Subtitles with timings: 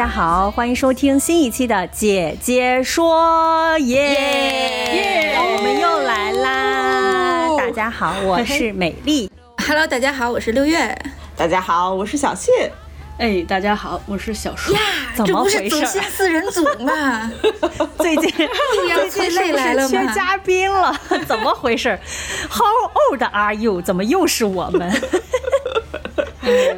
[0.00, 7.46] 家好，欢迎收听新一期的姐姐说耶，我们又来啦！
[7.58, 9.30] 大家好，我是美丽。
[9.68, 10.98] Hello，大家好，我是六月。
[11.36, 12.72] 大家好，我是小谢。
[13.18, 14.72] 哎，大家好，我是小树。
[14.72, 14.80] 呀，
[15.14, 15.68] 怎么回事？
[15.68, 17.30] 走心四人组嘛。
[18.00, 20.98] 最近最近是不是缺嘉宾了？
[21.28, 22.00] 怎么回事
[22.48, 23.82] ？How old are you？
[23.82, 24.90] 怎么又是我们？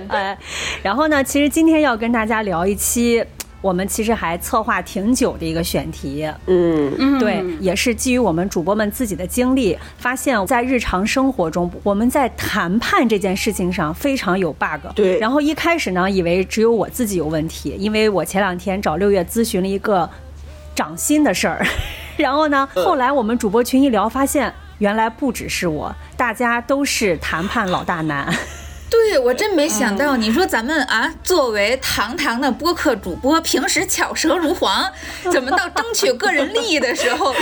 [0.08, 0.36] 呃，
[0.82, 3.24] 然后呢，其实今天要跟大家聊一期，
[3.60, 6.28] 我们其实还策划挺久的一个选题。
[6.46, 14.86] 嗯，对，也是基于我们主播们自己的经历，发现，在日常生活中，我们在谈判这件事情上非常有 bug。
[14.94, 20.10] 对，然后一开始呢，以为只有我自己有问题，因为我前两天找六月咨询了一个
[20.74, 21.64] 涨薪的事儿，
[22.18, 28.34] 然后呢，后来我们主播群一聊，发现原来不只是我，大家都是谈判老大难。
[28.92, 34.84] 对，我真没想到，你说咱们啊，作为堂堂的播客主播，平时巧舌如簧，
[35.32, 37.34] 怎么到争取个人利益的时候，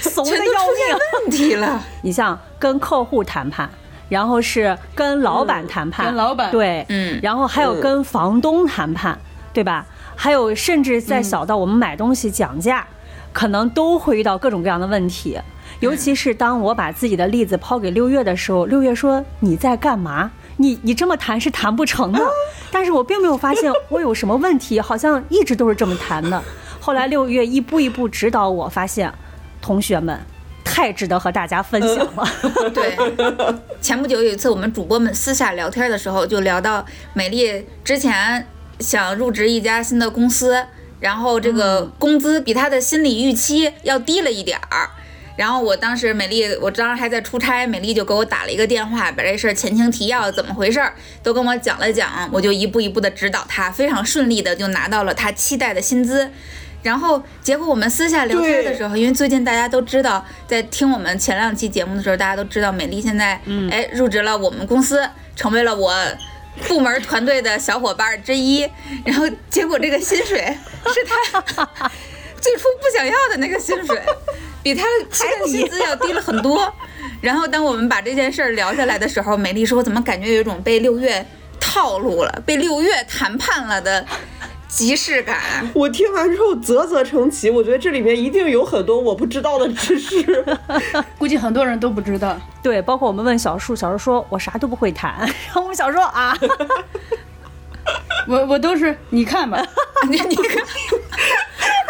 [0.00, 1.80] 怂的要命问题了？
[2.02, 3.70] 你像跟客户谈判，
[4.08, 9.16] 然后是跟老板谈判，跟老板对，嗯，然后还有跟房东谈判，
[9.52, 9.86] 对吧？
[10.16, 12.84] 还有甚至再小到我们买东西讲价，
[13.32, 15.38] 可能都会遇到各种各样的问题。
[15.78, 22.20] 尤其是当我把自己的例子抛给六月的时候，六月说：“你在干嘛？”你你这么谈是谈不成的，
[22.70, 26.42] 但是我并没有发现我有什么问题，好像一直都是这么谈的。
[26.80, 29.12] 后来六月一步一步指导我，发现
[29.60, 30.18] 同学们
[30.64, 32.28] 太值得和大家分享了。
[32.74, 32.96] 对，
[33.80, 38.46] 前不久有一次我们主播们私下聊天的时候，就聊到美丽之前
[38.80, 40.64] 想入职一家新的公司，
[41.00, 44.90] 然后这个工资比她的心理预期要低了一点儿。
[45.38, 56.28] 然后我当时美丽，我当时还在出差，美丽就给我打了一个电话，把这事儿前情提要怎么回事儿都跟我讲了讲，我就一步一步的指导她，非常顺利的就拿到了她期待的薪资。
[56.82, 63.40] 然后结果我们私下聊天的时候，因为最近大家都知道，在听我们前两期节目的时候，大家都知道美丽现在
[63.70, 65.94] 哎入职了我们公司，成为了我
[66.66, 68.68] 部门团队的小伙伴之一。
[69.04, 70.56] 然后结果这个薪水
[70.86, 71.70] 是她
[72.40, 74.00] 最初不想要的那个薪水。
[74.60, 76.70] 比他 期待薪资要低了很多，
[77.20, 81.24] 然后当我们把这件事儿聊下来的时候，美丽说：“我怎么感觉有一种被六月
[81.60, 84.04] 套路了，被六月谈判了的
[84.66, 85.38] 即视感？”
[85.72, 90.44] 我听完之后啧啧称奇，我觉得这里面一定有很多我不知道的知识，
[91.16, 92.38] 估计很多人都不知道。
[92.60, 96.36] 对，包括我们问小树，小树说：“我啥都不会谈。”然后我们小树啊，
[98.26, 99.64] 我我都是你看吧，
[100.10, 100.64] 你你看。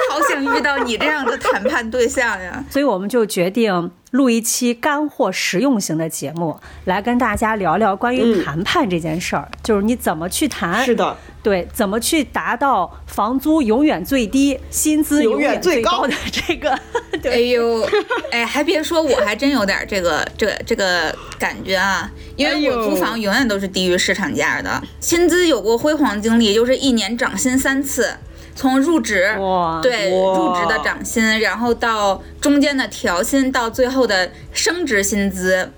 [0.08, 2.64] 好想遇到你这样的谈判对象呀！
[2.70, 16.78] 所以我们就决定录一期干货实用型的节目，来跟大家聊聊关于谈判这件事儿，就是你怎么去谈，是的，对，怎么去达到房租永远最低、薪资永远最高的这个。
[17.24, 17.86] 哎呦，
[18.30, 28.14] 哎，还别说，我还真有点这个这个这个感觉啊，因为我租房永远都是低于市场价的，薪资有过辉煌经历，就是一年涨薪三次。
[28.58, 29.30] 从入职，
[29.80, 35.70] 对入职的涨薪，然后到中间的调薪，到最后的升职薪资，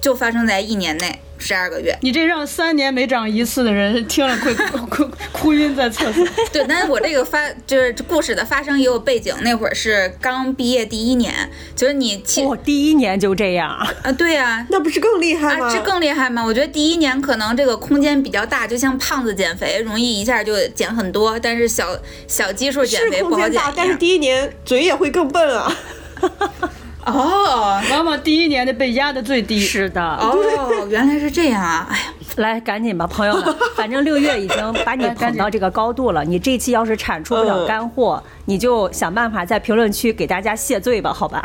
[0.00, 1.20] 就发生在一年内。
[1.42, 6.22] 十二个月，你这让三年没长一次的人听了会哭 哭晕在厕所。
[6.52, 14.12] 对，但是我这个发就是故事的发生也有背景，那会儿是刚毕业第一年，就是你哦，第一年就这样啊？
[14.18, 15.72] 对呀，那不是更厉害吗？
[15.74, 16.44] 这更厉害吗？
[16.44, 21.98] 我觉得第一年可能这个空间比较大，就像胖子减肥，容易一下就减很多，但是小
[22.28, 23.58] 小基数减肥不好减。
[23.74, 25.74] 但是第一年嘴也会更笨啊。
[27.06, 29.58] 哦，往往第一年的被压的最低。
[29.58, 31.86] 是的，哦，原来是这样啊！
[31.90, 32.04] 哎呀，
[32.36, 36.24] 来赶紧吧，朋友们， 反正六月已经把你捧到这个高度了。
[36.24, 41.44] 你这期要是产出不了干货，你就想办法在评论区给大家谢罪吧，好吧？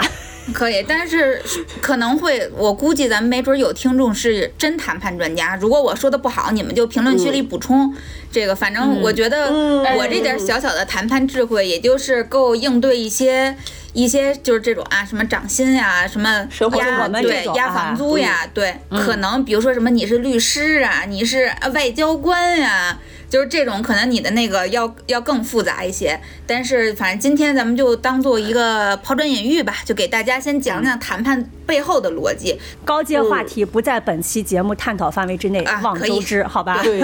[0.53, 1.41] 可以，但是
[1.81, 5.55] 可能会，我估计咱们没准有听众是真谈判专家。
[5.55, 7.91] 如果我说的不好，你们就评论区里补充。
[8.31, 9.51] 这个，反正我觉得
[9.97, 13.55] 我这点小小的谈判智慧，也就是够应对一些。
[13.95, 16.47] 一些就是这种啊，什么涨薪呀，什么
[16.77, 22.99] 压对压房租呀，对，可能比如说什么你是律师啊，你是外交官呀。
[23.35, 26.17] 就是这种可能你的那个要要更复杂一些。
[26.47, 32.57] 但是反正今天咱们就当做一个抛砖引玉吧，就给大家先讲讲谈判背后的逻辑。
[32.85, 36.79] 高阶话题不在本期节目探讨范围之内，望周知，好吧？
[36.81, 37.03] 对，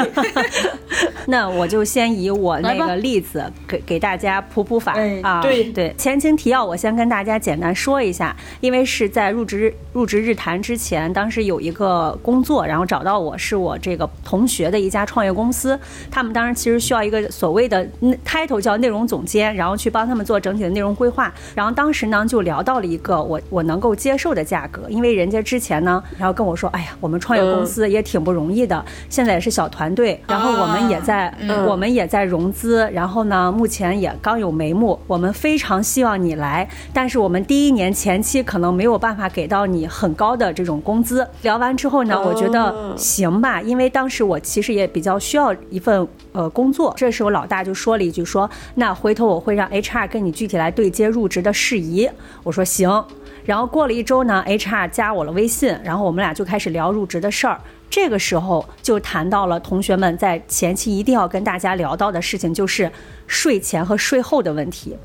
[1.28, 5.42] 那我就先以我那个例子给给大家普普法哎啊。
[5.42, 15.78] 对对，前情提要我先跟大家简单说一下，因为是在入职入职日谈之前，当时有一个工作，然后找到我是我这个同学的一家创业公司，
[16.10, 21.34] 他们当时其实需要一个所谓的嗯 title 叫内容总监，然后去帮他们做整体的内容规划。
[21.56, 41.26] 然后当时呢就聊到了一个我我能够接受的价格，因为人家之前呢，然后跟我说，哎呀，我们创业公司也挺不容易的，现在也是小团队，然后我们也在、嗯我们也在融资，然后呢，目前也刚有眉目，我们非常希望你来，但是我们第一年前期可能没有办法给到你很高的这种工资。
[41.44, 46.94] 聊完之后呢，我觉得哦行吧，因为当时我其实也比较需要一份呃工作。
[46.98, 52.10] 这时候老大就说了一句说，那回头我会让 HR 跟你具体来对接入职的事宜。
[52.44, 53.04] 我说行。
[53.44, 57.60] 然后过了一周呢，HR 加我了微信，然后我们俩就开始聊入职的事儿。
[57.90, 62.90] 这个时候就谈到了同学们在前期一定要跟大家聊到的事情，就是
[63.26, 64.96] 税前和税后的问题。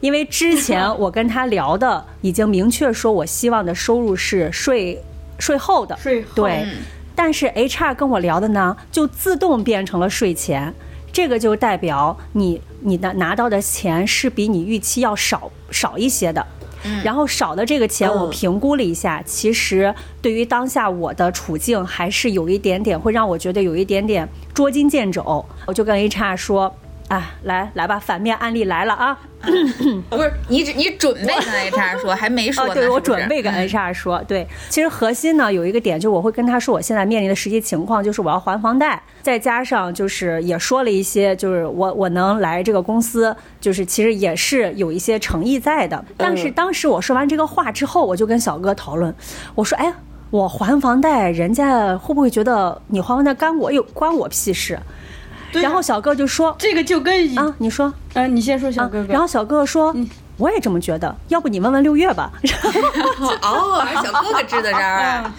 [0.00, 4.98] 因为之前 我跟他聊的已经明确说，我希望的收入是税
[5.38, 6.66] 税后的，税后对。
[7.14, 10.74] 但是 HR 跟我聊的呢，就自动变成了税前，
[11.12, 16.44] 这个就代表你你的拿到的钱是比你预期要少少一些的。
[17.02, 25.44] 然后少的这个钱，我嗯评估了一下，其实对于当下我的处境，还是有一点点会让我觉得有一点点捉襟见肘。
[25.66, 26.74] 我就跟 HR 说。
[27.08, 29.18] 啊，来来吧，反面案例来了啊！
[30.08, 32.66] 不是你只你准备跟 HR 说，还没说。
[32.72, 46.02] 对我准备跟 HR 说，对，其实核心呢有一个点，就是我会跟他说我现在面临的实际情况，就是我要还房贷，再加上就是也说了一些，就是我我能来这个公司，就是其实也是有一些诚意在的。
[46.16, 49.14] 但是当时我说完这个话之后，我就跟小哥讨论，
[49.54, 49.92] 我说，哎。
[50.30, 54.76] 我还房贷，人家会不会觉得你还房贷干我有关我屁事？
[55.62, 57.92] 然后小哥就说这个就跟啊，你说。
[58.14, 59.94] 嗯，你先说小啊哥哥，然后小哥哥说，
[60.36, 62.30] 我也这么觉得，要不你问问六月吧。
[63.42, 65.34] 哦，还是小哥哥支的招儿啊。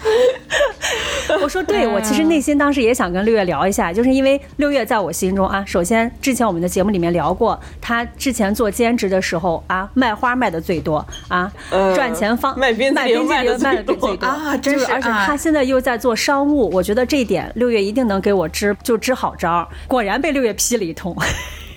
[1.42, 21.16] 我说对，我其实内心当时也想跟六月聊一下，就是因为六月在我心中啊，首先之前我们的节目里面聊过，他之前做兼职的时候啊，卖花卖的最多啊，嗯赚钱方卖冰淇淋卖冰淇淋卖卖得最多的最多啊真就是而且啊他现在又在做商务，我觉得这一点六月一定能给我支就支好招儿，果然被六月批了一通。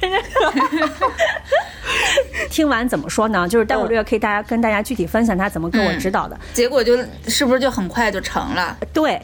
[2.51, 3.47] 听完怎么说呢？
[3.49, 6.39] 就是待会儿六月可以大家跟大家具体分享他怎么跟我指导的。
[6.53, 6.97] 结果就
[7.27, 8.77] 是不是就很快就成了？
[8.93, 9.21] 对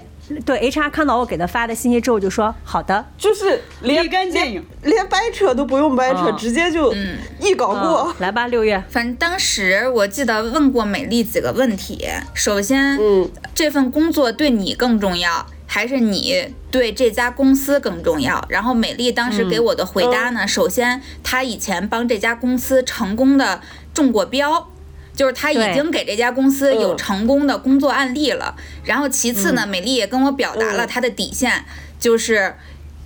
[0.46, 4.64] 对，HR 看到我给他发的信息之后就说好的，就是连立竿见影。
[4.82, 6.94] 连掰扯都不用掰扯，嗯直接就
[7.40, 8.14] 一搞过嗯。
[8.20, 8.82] 来吧，六月。
[8.88, 12.08] 反正当时我记得问过美丽几个问题。
[12.34, 18.46] 首先，嗯，这份工作对你更重要，还是你对这家公司更重要？
[18.48, 23.60] 然后美丽当时给我的回答呢，首先她以前帮这家公司成功的
[23.92, 24.70] 中过标。
[25.16, 26.96] 就是她已经给这家公司有嗯。
[26.96, 28.54] 成功的工作案例了，
[28.84, 29.54] 然后其次嗯。
[29.56, 30.88] 呢，美丽也跟我表达了嗯。
[30.88, 31.64] 她的底线，
[31.98, 32.54] 就是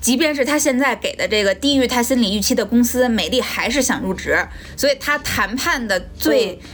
[0.03, 4.47] 即便是她现在给的这个低于她心理预期的公司，美丽还是想入职，
[4.77, 6.69] 所以她谈判的最、嗯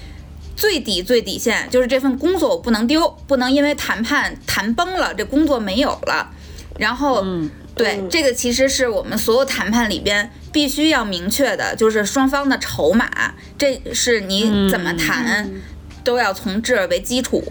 [0.56, 6.30] 最底最底线就是这份工作我不能丢，不能因为谈判谈崩了，这工作没有了。
[6.78, 15.48] 然后，嗯对，嗯这个其实是我们所有谈判里边必须要明确的，就是双方的筹码，这是你怎么谈。
[16.04, 17.42] 都要从这儿为基础。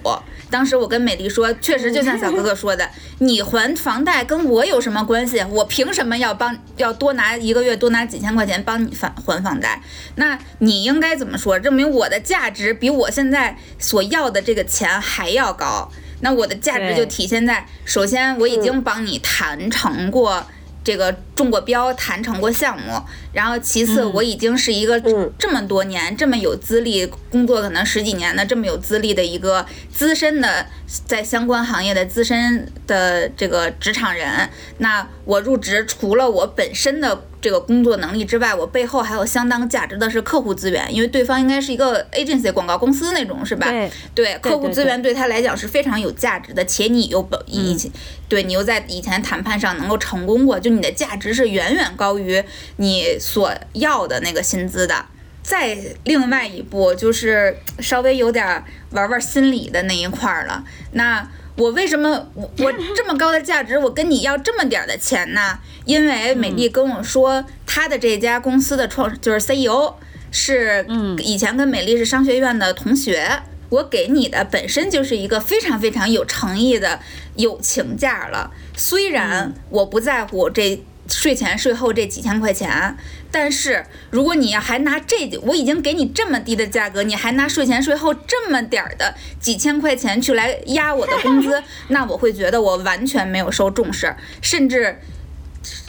[0.50, 5.44] 当时我跟美丽说，确实就像小哥哥说的，你还房贷跟我有什么关系？
[5.50, 9.82] 我凭什么要帮要多拿一个月多拿几千块钱帮你还还房贷？
[10.16, 11.60] 那你应该怎么说？
[11.60, 15.92] 证明我的价值比我现在所要的这个钱还要高。
[16.22, 20.46] 那我的价值就体现在，首先我已经帮你谈成过。
[20.84, 30.66] 这个中过标，谈成过项目，然后其次我已经是一个嗯这么多年、这么有资历、工作可能十几年的这么有资历的一个资深的
[31.06, 34.50] 在相关行业的资深的这个职场人。
[34.80, 43.70] 那我入职除了我本身的这个工作能力之外，我背后还有相当价值的是客户资源，因为对方应该是一个 agency 广告公司那种，是吧？
[43.70, 47.92] 对对，客户资源对他来讲是非常有价值的，且你又以前、
[48.30, 52.42] 对你又在以前谈判上能够成功过，就你的价值是远远高于
[52.78, 55.06] 你所要的那个薪资的。
[55.42, 60.64] 再另外一步就是稍微有点玩玩心理的那一块儿了。
[60.94, 65.60] 那我为什么我我这么高的价值，我跟你要这么点儿的钱呢？
[65.86, 69.96] 因为美丽跟我说，她的这家公司的创就是 CEO
[70.32, 70.86] 是
[71.20, 73.44] 以前跟美丽是商学院的同学。
[73.70, 77.00] 我给你的本身就是一个非常非常有诚意的
[77.38, 82.96] 友情价了，虽然我不在乎这税前税后这几千块钱，
[83.32, 95.00] 但是如果你要还拿这，我已经给你这么低的价格，你还拿税前税后这么点儿的几千块钱去来压我的工资， 那我会觉得我完全没有受重视，甚至。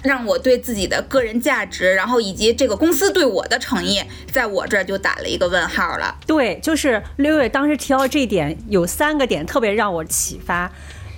[0.04, 6.14] 让我对自己的个人价值，然后以及这个公司对我的诚意，在我这儿就打了一个问号了。
[6.28, 10.71] 对，就是六月当时提到这一点，有三个点特别让我启发。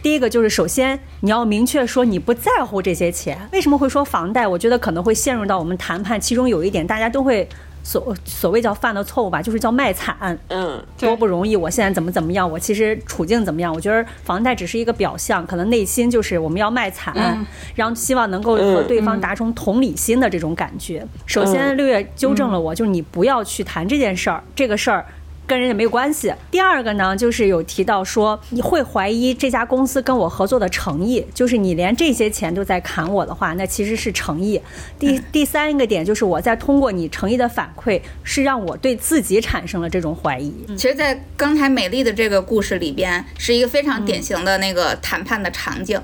[0.07, 3.37] 第一个就是，首先你要明确说你不在乎这些钱。
[3.51, 4.47] 为什么会说房贷？
[4.47, 7.49] 我觉得可能会陷入到我们谈判，其中有一点大家都会。
[7.83, 11.55] 所所谓叫犯的错误吧，就是叫卖惨，嗯，多不容易。
[11.55, 12.49] 我现在怎么怎么样？
[12.49, 13.73] 我其实处境怎么样？
[13.73, 17.45] 我觉得房贷只是一个表象，可能内心就是我们要卖惨，
[17.75, 21.05] 然后希望能够和对方达成同理心的这种感觉。
[21.27, 25.05] 首先，六月纠正了我，就是你不要去谈这件事儿，这个事儿。
[25.47, 26.33] 跟人家没有关系。
[26.51, 34.61] 第二个呢，就是有提到说你会怀疑这家公司跟我合作的诚意，就是你连这些钱都在砍我的话，那其实是诚意。
[34.99, 40.53] 第第三个点就是我在通过你诚意的反馈，是让我对自己产生了这种怀疑。
[40.77, 46.01] 其实，在刚才美丽的这个故事里边，是一个非常典型的那个谈判的场景。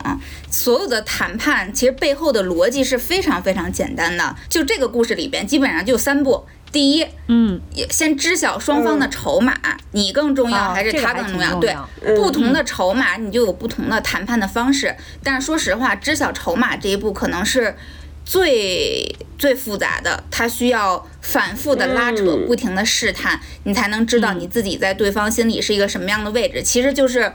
[0.50, 4.36] 所有的谈判其实背后的逻辑是非常非常简单的。
[4.48, 6.44] 就这个故事里边，基本上就三步。
[6.72, 7.60] 第一，嗯，
[7.90, 9.54] 先知晓双方的筹码，
[9.90, 11.54] 你更重要还是他更重要？
[11.60, 11.76] 对，
[12.16, 14.96] 不同的筹码你就有不同的谈判的方式。
[15.22, 17.76] 但是说实话，知晓筹码这一步可能是
[18.24, 26.62] 最最复杂的，它需要反复的拉扯，不停的试探，你才能知道你自己在对方心里是一个什么样的位置。
[26.62, 27.30] 其实就是。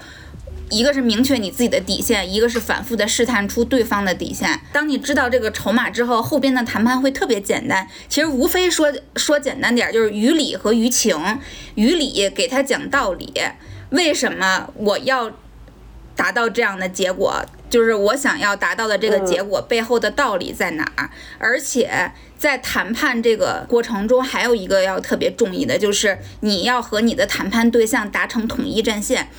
[0.69, 4.59] 一个是明确你自己的底线，一个是反复的试探出对方的底线。
[4.73, 7.87] 当你知道这个筹码之后，后边的谈判会特别简单。
[8.09, 11.39] 其实无非说说简单点，就是于理和于情。
[11.75, 13.33] 于理给他讲道理，
[13.91, 15.31] 为什么我要
[16.15, 17.45] 达到这样的结果？
[17.69, 21.09] 就是我想要达到的这个结果背后的道理在哪儿？
[21.37, 29.29] 而且在谈判这个过程中，还有一个要特别注意的，就是你要和你的谈判对象达成统一战线。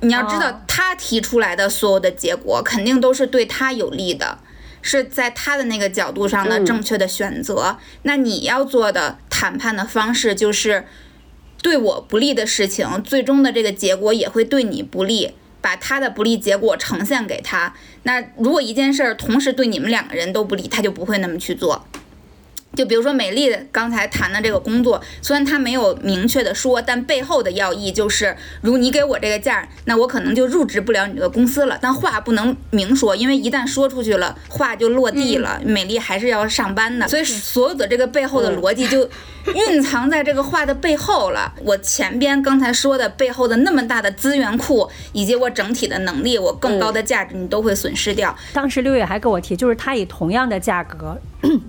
[0.00, 4.38] 你要知道，他提出来的所有的结果肯定都是对他有利的，
[4.82, 7.78] 是在他的那个角度上的正确的选择。
[8.02, 10.84] 那你要做的谈判的方式就是，
[11.62, 17.74] 对我不利的事情，最终的这个结果也会对你不利，把他的不利结果呈现给他。
[18.02, 21.86] 那如果一件事儿同时对你们两个人都不利，他就不会那么去做。
[22.76, 31.78] 就比如说美丽刚才谈的这个工作，虽然她没有明确的说，但背后的要义就是，如你给我这个价，那我可能就入职不了你这个公司了。
[31.80, 35.60] 但话不能明说，因为一旦说出去了，话就落地了。
[35.64, 39.08] 美丽还是要上班的，所以所有的这个背后的逻辑就
[39.54, 41.54] 蕴藏在这个话的背后了。
[41.62, 48.36] 我前边刚才说的背后的那么大的资源库，以及我整体的能力，我更高的价值，你都会损失掉。
[48.52, 51.18] 当时六月还跟我提，就是他以同样的价格。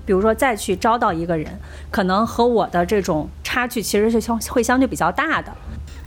[0.05, 1.59] 比如说，再去招到一个人，
[1.91, 5.51] 可能和我的这种差距其实是相会相对比较大的。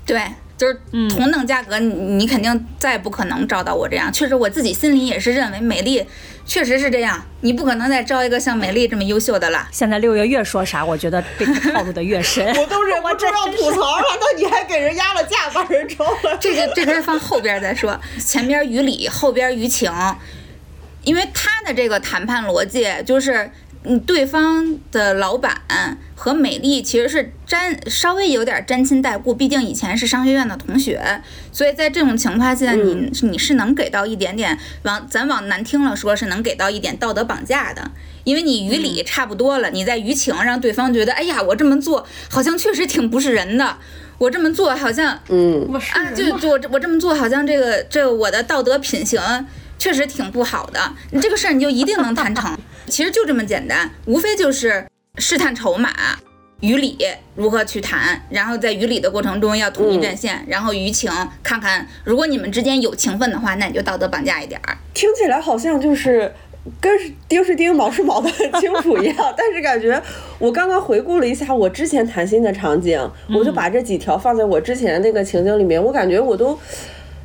[0.05, 0.21] 对，
[0.57, 0.75] 就是
[1.09, 4.13] 同等价格，你你肯定再不可能招到我这样。
[4.13, 6.05] 确实，我自己心里也是认为美丽
[6.45, 9.69] 确实是这样，你不可能再招一个像美丽这么优秀的了。
[9.71, 12.45] 现在六月越说啥，我觉得被他套路的越深。
[12.57, 16.37] 我都忍不住要吐槽了，那你还给人压了价，把人招了？
[16.41, 19.93] 这个这个放后边再说，前边于理，后边于情。
[21.03, 23.51] 因为他的这个谈判逻辑就是，
[23.83, 25.63] 嗯，对方的老板
[26.15, 37.91] 和美丽其实是沾稍微有点沾亲带故，毕竟以前是商学院的同学，所以在这种情况下，你你是能给到一点点往咱往难听了说，是能给到一点道德绑架的，
[38.25, 43.79] 因为你于理差不多了，你在于情让对方觉得，哎呀，我这么做好像确实挺不是人的，
[44.19, 49.19] 我这么做好像，嗯，啊，就就我我这么做好像这个这我的道德品行。
[49.81, 50.79] 确实挺不好的，
[51.11, 52.57] 你这个事儿你就一定能谈成，
[52.87, 55.91] 其实就这么简单，无非就是试探筹码，
[56.61, 56.99] 于理
[57.35, 61.11] 如何去谈，然后在于理的过程中要统一战线，然后于情
[61.43, 64.77] 看看，如果你们之间有情分的话，那你就道德绑架一点儿。
[64.93, 66.31] 听起来好像就是
[66.79, 66.93] 跟
[67.27, 70.01] 丁是丁，毛是毛的很清楚一样， 但是感觉
[70.39, 73.01] 我刚刚回顾了一下我之前谈心的场景，
[73.35, 76.59] 我就把这几条放在我之前那个情景里面，我感觉我都。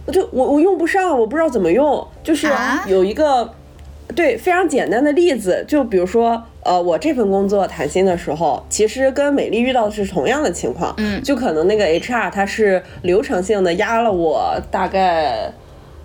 [0.06, 2.06] 我就我我用不上，我不知道怎么用。
[2.24, 2.48] 就是
[2.88, 3.54] 有一个，
[4.16, 10.94] 对非常简单的例子，就比如说，呃，我这份工作谈薪的时候，其实跟美丽遇到的是同样的情况。
[10.98, 15.52] 嗯，就可能那个 HR 他是流程性的压了我大概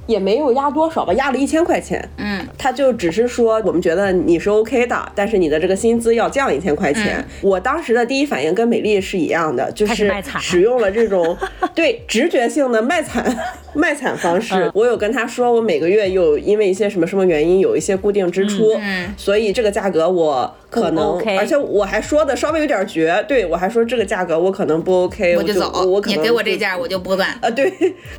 [0.06, 2.06] 也没有压多少吧，压了一千块钱。
[2.16, 7.24] 嗯，他就只是说我们觉得你是 OK 的，但是你的这个薪资要降一千块钱。
[7.40, 11.36] 我当时的第一反应跟美丽是一样的，就是使用了这种
[11.74, 13.24] 对直觉性的卖惨
[13.74, 14.54] 卖惨方式。
[14.54, 27.36] 嗯我有跟他说，我每个月有因为一些什么什么原因有一些固定支出，嗯所以这个价格我可能，而且我还说的稍微有点绝，对我还说这个价格我可能不 OK，我就走，我可能你给我这就价我就不干。
[27.40, 27.72] 呃，对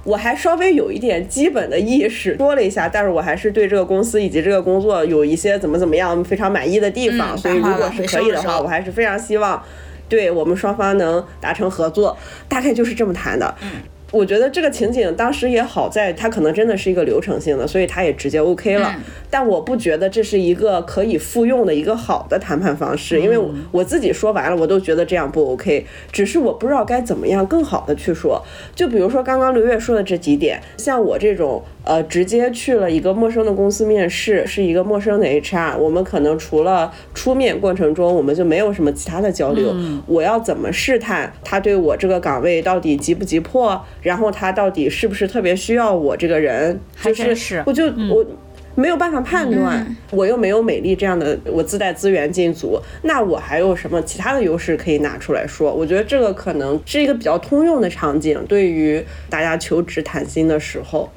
[0.04, 9.62] 我还稍微有一点基本的意识，说了一下，但是我还是对这个公司以及这个工作有一些怎么怎么样非常满意的地方，嗯所以如果是可以的话，我还是非常希望
[10.08, 13.54] 对我们双方能达成合作，大概就是这么谈的。
[13.62, 13.70] 嗯。
[14.12, 18.94] 我觉得这个情景当时也好在，它可能真的是一个流程性的，所以它也直接 OK 了。
[18.98, 19.02] 嗯
[19.32, 25.86] 但我不觉得这是一个可以复用的一个好的谈判方式，因为我我自己说完了，我都觉得这样不 OK。
[26.12, 28.44] 只是我不知道该怎么样更好的去说。
[28.76, 39.74] 就比如说刚刚刘月说的这几点，像我这种呃直接去了一个陌生的公司面试，是一个陌生的 HR，我们可能除了出面过程中，我们就没有什么其他的交流。
[40.08, 46.80] 我要怎么试探他对我这个岗位到底急不急迫，然后他到底是不是特别需要我这个人？
[47.04, 48.26] 就真是我就我。
[48.74, 55.74] 没有办法判断，我又没有美丽这样的，我自带资源进组，那我还有什么其他的优势可以拿出来说？
[55.74, 61.12] 我觉得这个可能是一个比较通用的场景，对于大家求职谈薪的时候，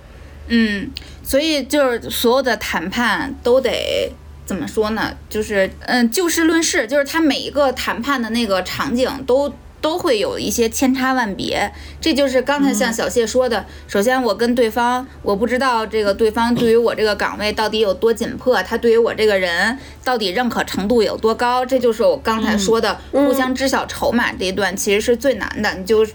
[0.49, 0.91] 嗯，
[1.23, 4.11] 所以就是所有的谈判都得
[4.45, 5.17] 怎么说呢？
[5.29, 9.55] 就是嗯，就事论事，就是他每一个谈判的那个场景都。
[9.85, 13.67] 都会有一些千差万别，这就是刚才像小谢说的。
[13.87, 25.71] 首先，我跟对方，我不知道这个对方对于我这个岗位到底有多紧迫，他对于我这个人到底认可程度有多高，这就是我刚才说的互相知晓筹码这一段，其实是最难的。
[25.75, 26.07] 你就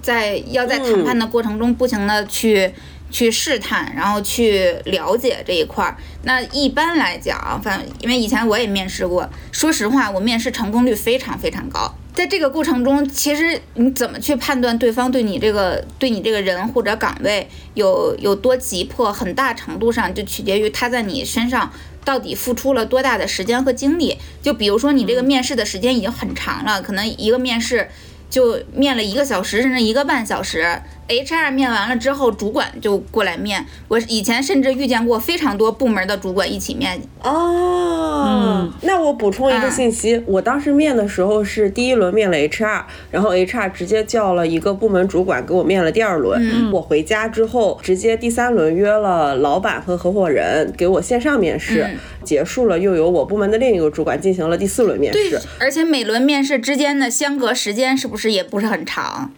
[0.00, 2.72] 在要在谈判的过程中不停的去。
[3.10, 5.96] 去试探，然后去了解这一块儿。
[6.22, 11.94] 那一般来讲，反因为以前我也面试过，说实话，我面试成功率非常非常高。
[12.14, 21.72] 在这个过程中，其实你怎么去判断对方对你这个对你这个人或者岗位有有多急迫，很大程度上就取决于他在你身上
[22.04, 24.18] 到底付出了多大的时间和精力。
[24.42, 27.88] 就比如说你这个面试的时间已经很长了，可能一个面试
[28.28, 30.82] 就面了一个小时甚至一个半小时。
[31.08, 33.64] HR 面完了之后，主管就过来面。
[33.88, 37.00] 我以前甚至遇见过非常多部门的主管一起面。
[37.22, 46.70] 哦，那我补充一个信息，我当时面的时候是第一轮面了 HR，然后 HR 直接叫了一个部门主管给我面了第二轮。
[46.70, 51.88] 我回家之后，直接第三轮约了老板和合伙人给我线上面试，
[52.22, 55.40] 结束了，又由我部门的另一个主管进行了第四轮面试。
[55.58, 59.32] 而且每轮面试之间的相隔时间是不是也不是很长？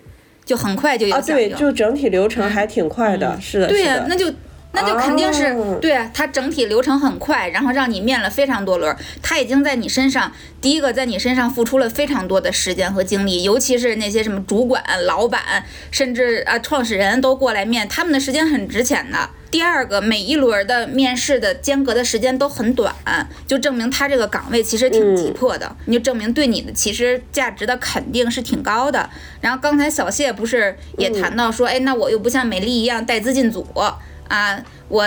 [0.51, 4.27] 就很快就有啊，对，就整体流程还挺快的，是的，对呀、那就
[4.73, 5.79] 那就肯定是、哦。
[5.81, 15.41] 对啊，它整体流程很快，然后让你面了非常多轮儿，他已经在你身上，第一个在你身上付出了非常多的时间和精力，尤其是那些什么主管、老板，
[15.93, 19.31] 甚至啊创始人都过来面，他们的时间很值钱的。
[19.51, 22.95] 第二个，每一轮的面试的间隔的时间都很短，
[23.47, 29.11] 就证明他这个岗位其实挺急迫的，你就证明对你的其实价值的肯定是挺高的。
[29.41, 33.67] 然后刚才小谢不是也谈到说，哎，那我又不像美丽一样带资进组
[34.29, 35.05] 啊，我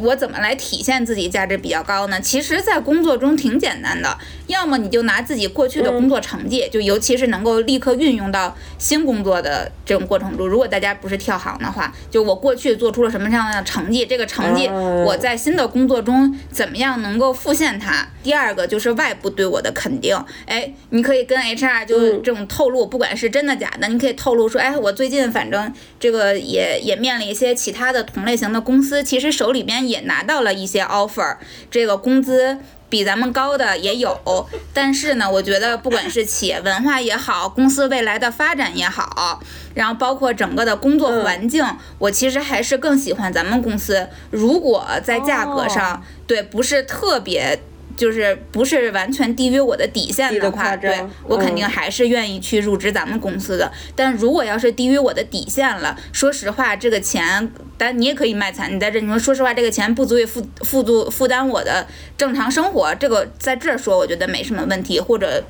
[0.00, 2.20] 我怎么来体现自己价值比较高呢？
[2.20, 10.46] 其实，在工作中挺简单的，要么你就拿自己过去的工作成绩，就尤其是能够立刻运用到新工作的这种过程中。
[10.46, 18.06] 如果大家不是跳行的话，就我过去做出了什么样的成绩，这个成绩哦我在新的工作中怎么样能够复现它。
[18.22, 31.36] 第二个就是外部对我的肯定，哎，你可以跟 HR 就这种透露，不管是真的假的，你可以透露说，哎，我最近反正这个也也面了一些其他的同类型的公司，其实手里边也拿到了一些 offer，
[31.70, 32.58] 这个工资。
[32.90, 39.42] 比咱们高的也有，但是呢，我觉得不管是企业文化也好，公司未来的发展也好，
[39.74, 41.62] 然后包括整个的工作环境，
[41.98, 44.08] 我其实还是更喜欢咱们公司。
[44.30, 47.60] 如果在价格上，对不是特别。
[47.98, 53.70] 就是不是完全低于我的底线的话，对我肯定嗯还是愿意去入职咱们公司的。
[53.96, 65.44] 但如果要是低于我的底线了，说实话，这个钱，但你也可以卖惨，你在这你说，说实话，这个钱不足以负负足负担我的正常生活，这个在这儿说，我觉得没什么问题，或者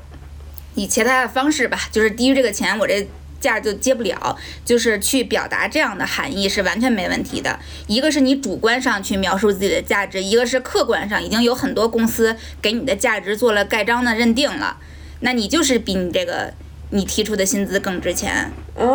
[0.73, 3.07] 以其他的方式吧，就是低于这个钱，我这。
[3.39, 7.59] 价就接不了，就是去表达这样的含义是完全没问题的。
[7.87, 14.77] 一个是你主观上去描述自己的价值，一个是客观上已经有很多公司给你的价值做了盖章的认定了，
[15.21, 16.53] 那你就是比你这个
[16.91, 18.51] 你提出的薪资更值钱。
[18.77, 18.85] 啊，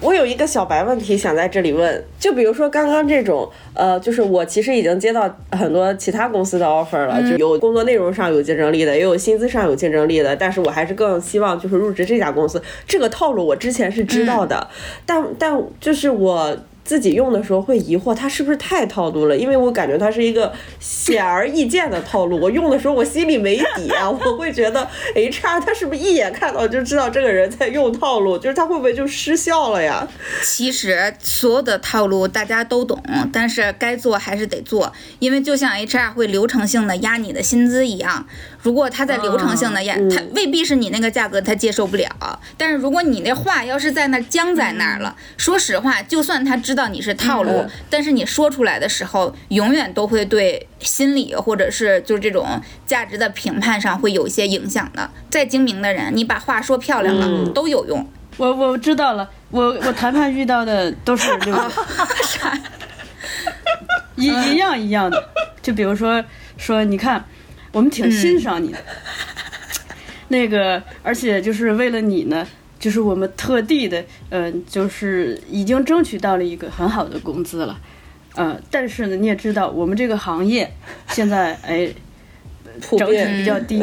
[0.00, 12.62] 我有一个小白问题想在这里问，就比如说刚刚这种，呃，就是我其实已经接到很多其他公司的 offer 了，就有工作内容上有竞争力的，也有薪资上有竞争力的，但是我还是更希望就是入职这家公司。
[12.86, 14.68] 这个套路我之前是知道的，
[15.04, 16.56] 但但就是我。
[16.88, 19.36] 自己用的时候会疑惑，它是不是太套路了？
[19.36, 22.40] 因为我感觉它是一个显而易见的套路。
[22.40, 28.38] 我用的时候我心里没底啊， 我会觉得 HR 他是不是一眼看到就知道这个人在用套路？
[28.38, 30.08] 就是他会不会就失效了呀？
[30.42, 32.98] 其实所有的套路大家都懂，
[33.30, 38.26] 但是该做还是得做，因为就像 HR 会流程性的压你的薪资一样。
[38.62, 42.08] 如果他在流程性的压，他未必是你那个价格他接受不了。
[42.56, 55.10] 但是如果你那话要是在那僵在那儿了，说实话，就算他知道你是套路，但是你说出来的时候，永远都会对心理或者是就是这种价值的评判上会有一些影响的。
[55.28, 58.06] 再精明的人，你把话说漂亮了都有用。
[58.36, 61.70] 我我知道了，我我谈判遇到的都是 六个，
[64.16, 65.28] 一一样一样的。
[65.60, 66.24] 就比如说
[66.56, 67.24] 说，你看。
[67.70, 68.78] 我们挺欣赏你的，
[70.28, 72.44] 那个，而且就是为了你呢，
[72.78, 77.78] 就是我们特地的，嗯，就是已经争取到了一个很好的工资了，
[78.34, 80.72] 呃，但是呢，你也知道，我们这个行业
[81.08, 81.88] 现在哎，
[82.98, 83.82] 整体比较低，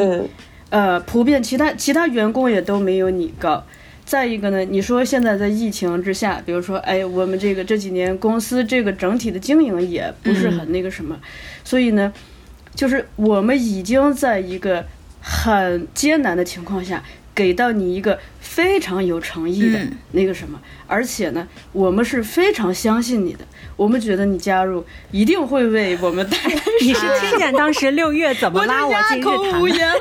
[0.70, 3.64] 呃，普遍其他其他员工也都没有你高。
[4.04, 11.18] 再一个呢，你说现在在疫情之下，比如说，哎，我们这个这几年公司这个整体的经营也不是很那个什么，
[11.64, 12.12] 所以呢。
[12.74, 14.84] 就是我们已经在一个
[15.22, 17.02] 很艰难的情况下，
[17.34, 18.18] 给到你一个
[18.56, 19.78] 非常有诚意的
[20.12, 23.44] 那个什么，而且呢，我们是非常相信你的，
[23.76, 26.62] 我们觉得你加入一定会为我们带来。
[26.80, 30.00] 你是听见当时六月怎么拉我进日谈了？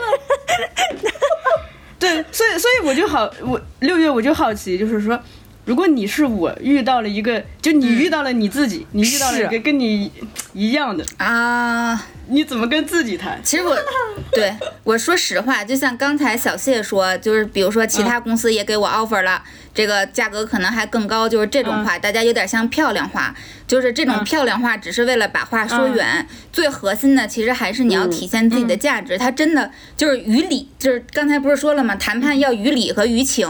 [2.00, 5.20] 对，所以所以我就好，我六月我就好奇，就是说。
[5.66, 10.12] 如果你是我遇到了一个，就你遇到了你自己，你遇到了一个跟你
[10.54, 11.04] 一样的。
[11.18, 13.40] 啊，你怎么跟自己谈？
[13.44, 13.78] 其实我，
[14.32, 19.44] 对我说实话，就像刚才小谢说，就是比如说其他公司也给我 offer 了。
[19.74, 23.36] 这个价格可能还更高，就是这种话，大家有点像漂亮话，
[23.68, 26.26] 就是这种漂亮话，只是为了把话说圆。
[26.54, 31.94] 最核心的其实还是你要体现自己的价值，它真的就是于理，就是刚才不是说了吗？
[31.98, 33.46] 谈判要于理和于情。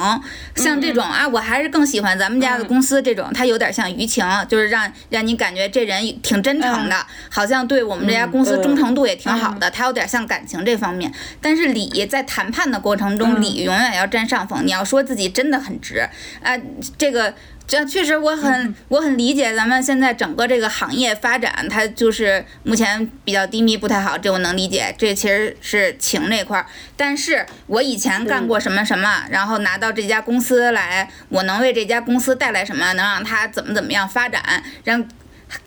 [0.56, 11.12] 像这种啊，我还是更喜欢咱们家的公司这种，它有点像于情，就是让让你感觉这人挺真诚的，好像对我们这家公司忠诚度也挺好的，他有点像感情这方面。
[11.40, 16.10] 但是理在谈判的过程中，理永远要占上风，你要说自己真的很值。
[16.42, 16.58] 啊，
[16.98, 17.34] 这个
[17.68, 24.94] 这确实我很我很理解咱们现在整个这个行业发展，它就是目前比较低迷，不太好，这我能理解。
[24.98, 26.66] 这其实是情这块儿，
[26.98, 35.04] 但是我以前干过什么什么，然后拿到这家公司来，我能为这家公司带来什么，能让它怎么怎么样发展，让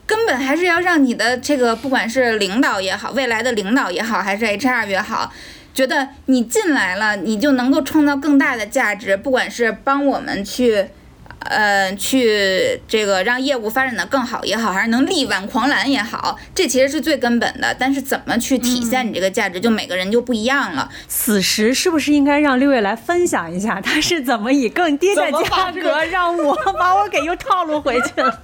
[0.07, 5.33] 根本还是要让你的这个不管是领导也好，未来的领导也好，还是 HR 也好。
[5.75, 10.89] 觉得你进来了，你就能够创造更大的价值，不管是帮我们去，
[11.39, 17.73] 呃，去这个让业务发展的更好也好，还是能力挽狂澜也好，这其实是最根本的。
[17.79, 20.91] 但是怎么去体现你这个价值，就每个人就不一样了。
[21.07, 28.37] 此时是不是应该让六月来分享一下，他是怎么以更低的价格让我把我给又套路回去了？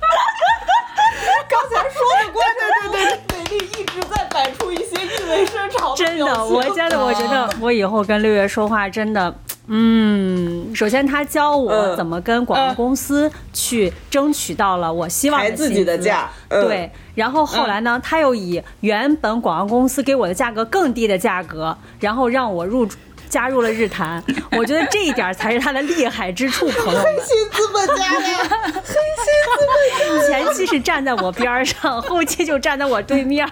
[1.48, 9.34] 刚才说的过程对对对，美丽一直在摆出一些意味深长的真的，我真的，我觉得我以后跟六月说话真的，
[9.68, 16.90] 嗯，首先他教我怎么跟广告公司去争取到了我希望的自己的价，对。
[17.14, 22.88] 然后后来呢，他又以原本广告公司给我的价格更低的价格，然后让我入。
[23.34, 24.22] 加入了日坛，
[24.56, 27.02] 我觉得这一点才是他的厉害之处，朋友们。
[27.02, 30.28] 黑心资本家呀， 黑心资本家。
[30.28, 33.44] 前期是站在我边上，后期就站在我对面。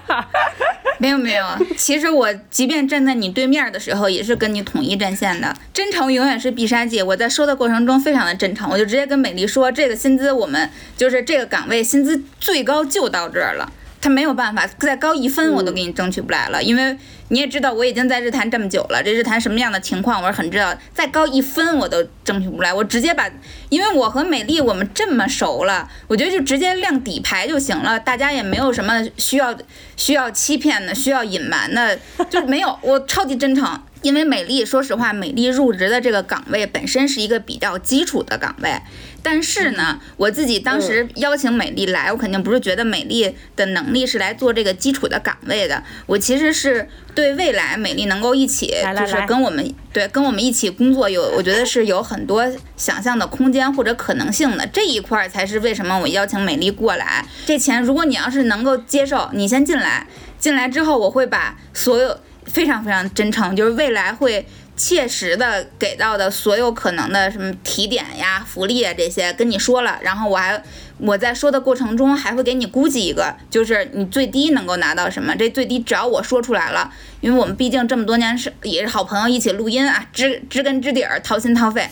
[0.98, 1.44] 没有没有，
[1.76, 5.52] 其实我即便站在你对面的时候，也是跟你统一战线的。
[5.74, 7.02] 真诚永远是必杀技。
[7.02, 13.68] 我在说的过程中非常的真诚，我就直接跟美丽说，这个薪资我们就是这个岗位薪资最高就到这儿了。
[14.02, 20.76] 他没有办法再高一分，我都给你争取不来了，因为你也知道，我已经在日坛这么久了，这日坛什么样的情况，我是很知道。
[20.92, 23.30] 再高一分，我都争取不来，我直接把，
[23.68, 29.56] 因为我和美丽我们这么熟了，我觉得就直接亮底牌就行了，大家也没有什么需要
[29.96, 31.96] 需要欺骗的，需要隐瞒的，
[32.28, 33.80] 就没有，我超级真诚。
[34.02, 38.82] 因为美丽，说实话，美丽入职的这个岗位本身是一个比较基础的岗位，
[39.22, 52.44] 但是呢，我自己当时邀请美丽来，我肯定不是觉得美丽的能力是来做这个基础的岗位的，我其实是对未来美丽能够一起，就是跟我们对跟我们一起工作有，我觉得是有很多
[52.76, 57.24] 想象的空间或者可能性的，这一块才是为什么我邀请美丽过来。
[57.46, 60.06] 这钱如果你要是能够接受，你先进来，
[60.38, 62.18] 进来之后我会把所有。
[62.44, 64.44] 非常非常真诚，就是未来会
[64.84, 70.60] 切实的给到的所有可能的什么提点呀、福利啊这些跟你说了，然后我还
[70.98, 81.88] 我在说的过程中还会给你估计一个，就是你最低能够拿到什么，这最低只要我说出来了，因为我们毕竟这么多年是也是好朋友一起录音啊，知知根知底儿，掏心掏肺。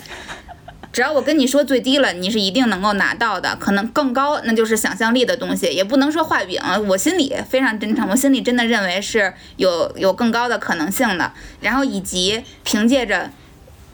[0.92, 3.56] 只要我跟你说最低了，你是一定能够拿到的。
[3.60, 6.60] 可能更高，那就是想象力的东西，也不能说画饼。
[6.88, 11.32] 我心里非常真诚，我心里真的认为是有有更高的可能性的。
[11.60, 13.30] 然后以及凭借着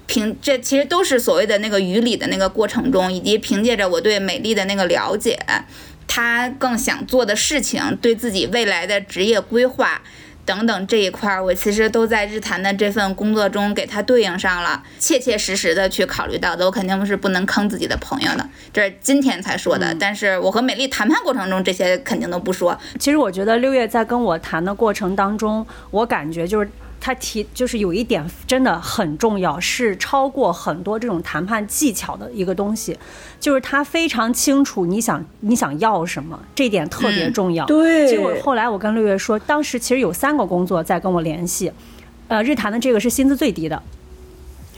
[0.07, 5.39] 凭这其实都是所谓的那个语理的那个过程中，以及凭借着我对美丽的那个了解，
[6.09, 10.01] 他更想做的事情，对自己未来的职业规划。
[10.47, 16.65] 等等这一块儿，我其实都在日坛的这份工作中给它对应上了，切切实实的去考虑到的。
[16.65, 19.95] 我肯定是不能坑自己的朋友的，这是今天才说的。
[19.99, 22.79] 但是我和美丽谈判过程中，这些肯定都不说。
[22.99, 26.71] 其实我觉得六月在跟我谈的过程当中，我感觉就是。
[27.01, 32.99] 他提就是有一点真的很重要，是超过很多这种谈判技巧的一个东西，
[33.39, 37.65] 就是他非常清楚你想你想要什么，这点特别重要。
[37.67, 38.09] 对。
[38.09, 41.73] 结果后来我跟六月说，当时其实有三个工作在跟我联系，
[42.29, 43.83] 呃，日坛的这个是薪资最低的。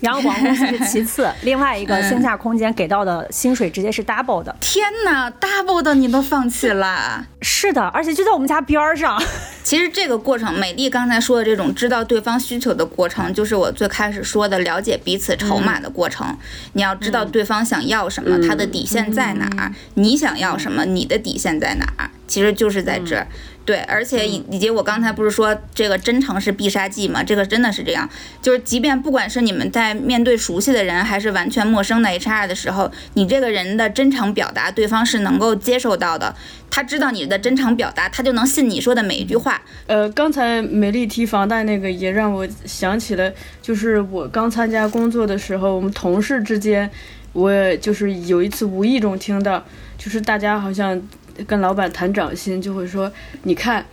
[0.01, 4.55] 然后广告公司是其次，另外一个线下空间给到的薪水直接是 double 的。
[4.63, 7.27] 天哪，double 的你都放弃了？
[7.43, 9.21] 是的，而且就在我们家边儿上。
[9.69, 16.35] 其实这个过程，美丽刚才说的这种知道对方需求的过程，就是我最开始说的了解彼此筹码的过程。
[16.73, 22.09] 你要知道对方想要什么，他的底线在哪儿；你想要什么，你的底线在哪儿。
[22.27, 23.27] 其实就是在这儿。
[23.69, 27.23] 对，而且以以及我刚才不是说这个真诚是必杀技吗？
[27.23, 28.09] 这个真的是这样，
[28.41, 36.35] 就是即便不管是你们在面对熟悉的人，还是完全陌生的 HR 的时候，你这个人的真诚表达，对方是能够接受到的。
[36.71, 39.61] 他知道你的真诚表达，他就能信你说的每一句话。
[39.87, 46.91] 呃，刚才美丽提房贷那个，也让我想起了，就是我刚参加工作的时候，我们同事之间，
[47.35, 49.63] 我就是有一次无意中听到，
[49.99, 50.99] 就是大家好像。
[51.47, 53.11] 跟老板谈涨薪，就会说
[53.45, 53.85] ：“你看，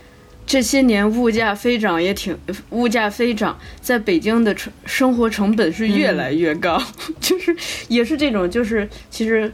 [0.46, 2.36] 这些年物价飞涨也挺，
[2.70, 6.80] 物价飞涨，在北京的成生活成本是越来越高，
[7.20, 7.56] 就是
[7.88, 9.52] 也是这种，就是其实，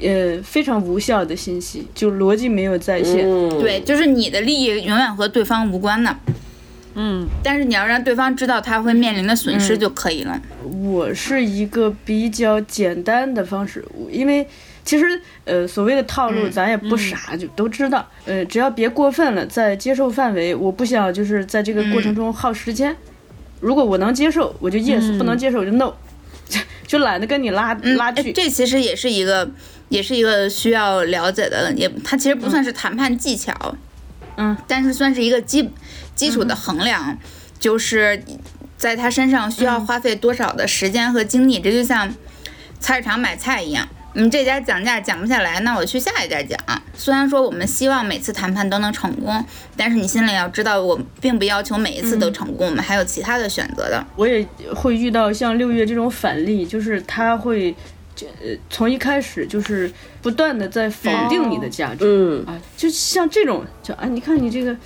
[0.00, 3.24] 呃，非常无效的信息，就逻辑没有在线。
[3.60, 6.16] 对，就是你的利益永远和对方无关的。
[6.94, 10.40] 嗯，但是你要让对方知道他会面临的损失就可以了。
[10.64, 14.46] 我是一个比较简单的方式，因为。
[14.90, 18.04] 其实，呃，所谓的套路，咱也不傻，就都知道。
[18.24, 22.96] 呃，只要别过分了，在接受范围，我不想就是在这个过程中耗时间。
[23.60, 25.94] 如果我能接受，我就 yes；不能接受，我就 no，
[26.88, 28.32] 就懒得跟你拉拉锯。
[28.32, 29.48] 这其实也是一个，
[29.90, 33.54] 也是一个需要了解的，也它其实不算是谈判技巧，
[34.38, 35.70] 嗯，但是算是一个基
[36.16, 37.16] 基础的衡量，
[37.60, 38.24] 就是
[38.76, 41.60] 在他身上需要花费多少的时间和精力。
[41.60, 42.12] 这就像
[42.80, 43.86] 菜市场买菜一样。
[44.14, 46.58] 你这家讲价讲不下来，那我去下一家讲。
[46.94, 49.44] 虽然说我们希望每次谈判都能成功，
[49.76, 54.04] 但是你心里要知道，我并不要求每一次都成功，我们还有其他的选择的。
[54.16, 57.74] 我也会遇到像六月这种反例，就是他会，
[58.20, 64.76] 呃，从一开始就是不断的在否定你的价值，嗯啊，就像这种，就啊，你看你这个，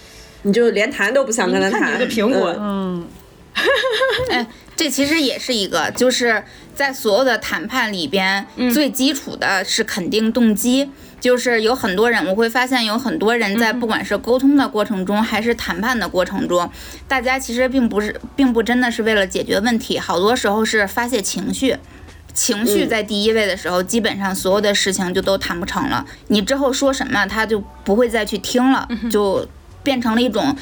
[0.42, 3.06] 你就连谈都不想跟他谈，你个苹果，嗯，
[4.30, 4.46] 哎。
[4.76, 6.42] 这其实也是一个，就是
[6.74, 10.90] 在所有的谈判里边，最基础的是肯定动机。
[11.20, 16.70] 就是有很多人，我会发现有很多人在不管是沟通的过程中，还是谈判的过程中，
[17.08, 21.76] 大家其实并不是，并不真的是为了解决问题，好多时候是发泄情绪。
[22.34, 26.04] 情绪在第一位的时候，基本上所有的事情就都谈不成了。
[26.28, 29.48] 你之后说什么，他就不会再去听了，就
[29.82, 30.54] 变成了一种。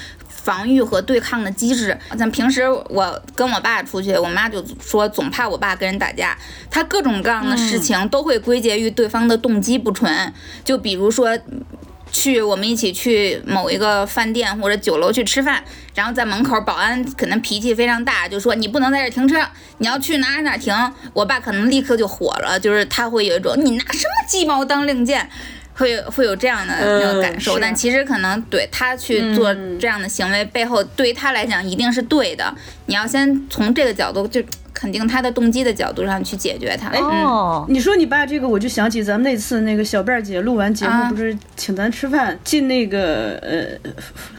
[0.42, 6.36] 防御和对抗的机制，像平时我跟我爸出去，我妈就说总怕我爸跟人打架，
[6.68, 10.32] 他各种各样的事情都会归结于对方的动机不纯。
[10.64, 11.38] 就比如说，
[12.10, 15.62] 去我们一起去某一个饭店或者酒楼去吃饭，
[15.94, 19.40] 然后在门口保安可能脾气非常大，就说你不能在这停车，
[19.78, 20.74] 你要去哪哪停。
[21.12, 25.30] 我爸可能立刻就火了，就是他会有一种你拿什么鸡毛当令箭。
[25.74, 32.54] 会有会有这样的那个感受，是但其实可能对他去做这样的行为背后，对于他来讲一定是对的。
[32.86, 34.42] 你要先从这个角度，就
[34.74, 36.90] 肯定他的动机的角度上去解决它。
[36.90, 43.90] 嗯，哦，你说你爸这个，我就想起咱们那次那个小辫儿姐录完节目，啊不是请咱吃饭，进那个呃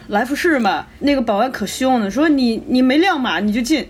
[0.10, 3.90] 来福士嘛，那个保安可凶了，说你你没亮码你就进，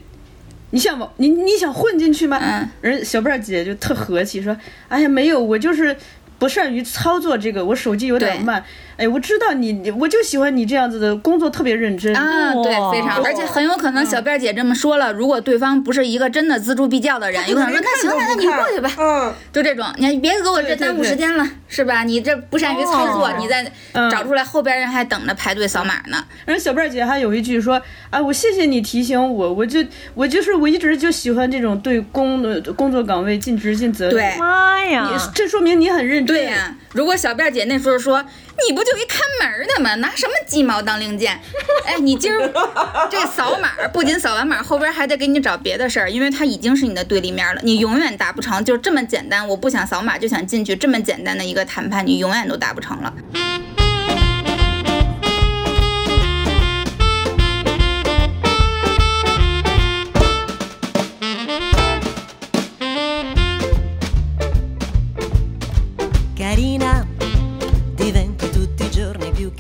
[0.69, 2.39] 你想往你你想混进去吗？
[2.41, 4.56] 嗯人小辫儿姐就特和气说，
[4.88, 5.95] 哎呀没有，我就是。
[6.39, 8.63] 不善于操作这个，我手机有点慢。
[8.97, 12.15] 哎，我知道你，你我就喜欢你这样子的工作，特别认真。
[12.15, 22.03] 啊，对，非常，而且很有可能小辫儿姐这么说了，如果对方不是一个真的锱铢必较的人，有可能说那行，那那你过去吧，嗯，就这种，你别给我这耽误时间了，是吧？
[22.03, 26.23] 你这不善于操作，哦你再嗯找出来，后边人还等着排队扫码呢。
[26.45, 34.38] 人小辫儿姐还有一句说啊，我谢谢你提醒我，我就我就是我一直就喜欢这种对工呃工作岗位尽职尽责的对。
[34.38, 35.10] 妈呀！
[35.34, 36.36] 这说明你很认真。
[36.36, 38.23] 对呀、如果小辫儿姐那时候说，
[38.68, 39.96] 你不就一看门的吗？
[39.96, 41.39] 拿什么鸡毛当令箭？
[41.86, 42.52] 哎，你今儿
[43.10, 48.63] 这扫码，不仅扫完码，后边还得给你找别的事儿，因为它已经是你的对立面了，你永远达不成。
[48.63, 53.13] 就这么简单，我不想扫码就想进去，这么简单的一个谈判，你永远都达不成了。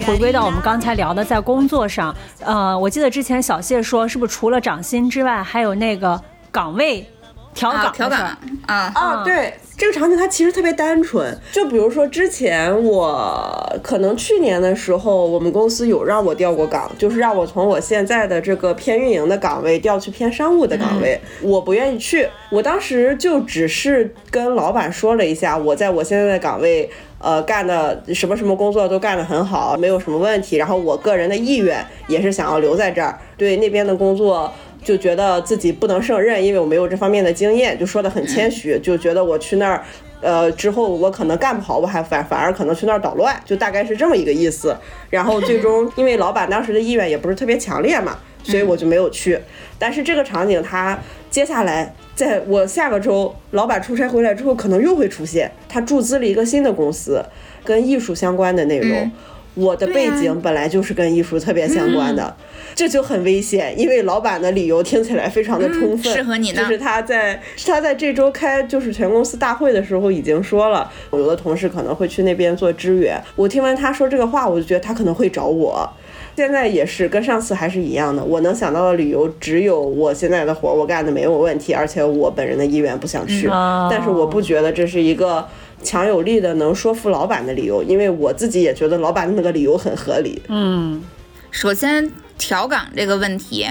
[0.05, 7.09] 回归到我们刚才聊的，在工作上，呃，我记得之前小谢说，是不是除了涨薪之外，还有那个岗位
[7.53, 8.19] 调啊，岗调岗？
[8.65, 11.37] 啊，啊，对，这个场景它其实特别单纯。
[11.51, 22.27] 就比如说之前我可能去年的时候，我们公司有让我调过岗，就是让我从我现在的这个偏运营的岗位调去偏商务的岗位，我不愿意去。
[22.51, 26.89] 我当时就只是跟老板说了一下，我在我现在的岗位。
[27.19, 30.57] 呃，干的什么什么工作都干得很好，没有什么问题。
[30.57, 34.51] 然后我个人的意愿也是想要留在这儿，对那边的工作
[34.83, 39.83] 就觉得自己不能胜任，因为我没有这方面的经验，就说的很谦虚， 就觉得我去那儿，
[40.21, 44.75] 呃，之后我可能干不好，我还反反而可能去那儿捣乱，就大概是这么一个意思。
[45.09, 49.39] 然后最终因为老板当时的意愿也不是特别强烈嘛，所以我就没有去。
[49.79, 51.93] 但是这个场景他接下来。
[52.15, 55.51] 在我下个周老板出差回来之后，可能又会出现。
[55.67, 57.25] 他注资了一个新的公司，
[57.63, 58.99] 跟艺术相关的内容。
[58.99, 59.11] 嗯
[59.55, 62.35] 我的背景本来就是跟艺术特别相关的，
[62.73, 66.61] 这就很危险，因为老板的理由听起来非常的充分，嗯适合你呢。
[66.61, 73.21] 就是他在他在这周开就是全公司大会的时候已经说了，有的同事可能会去那边做支援。
[73.35, 75.89] 我听完他说这个话，我就觉得他可能会找我。
[76.35, 83.87] 现在也是跟上次还是一样的，我能想到的理由只有我现在的活儿我干的没有问题，而且我本人的意愿不想去，哦。
[83.91, 85.47] 但是我不觉得这是一个
[85.83, 90.41] 强有力的能说服老板的理由，因为我自己也觉得老板的那个理由很合理。
[90.47, 91.03] 嗯，
[91.51, 93.67] 首先调岗这个问题，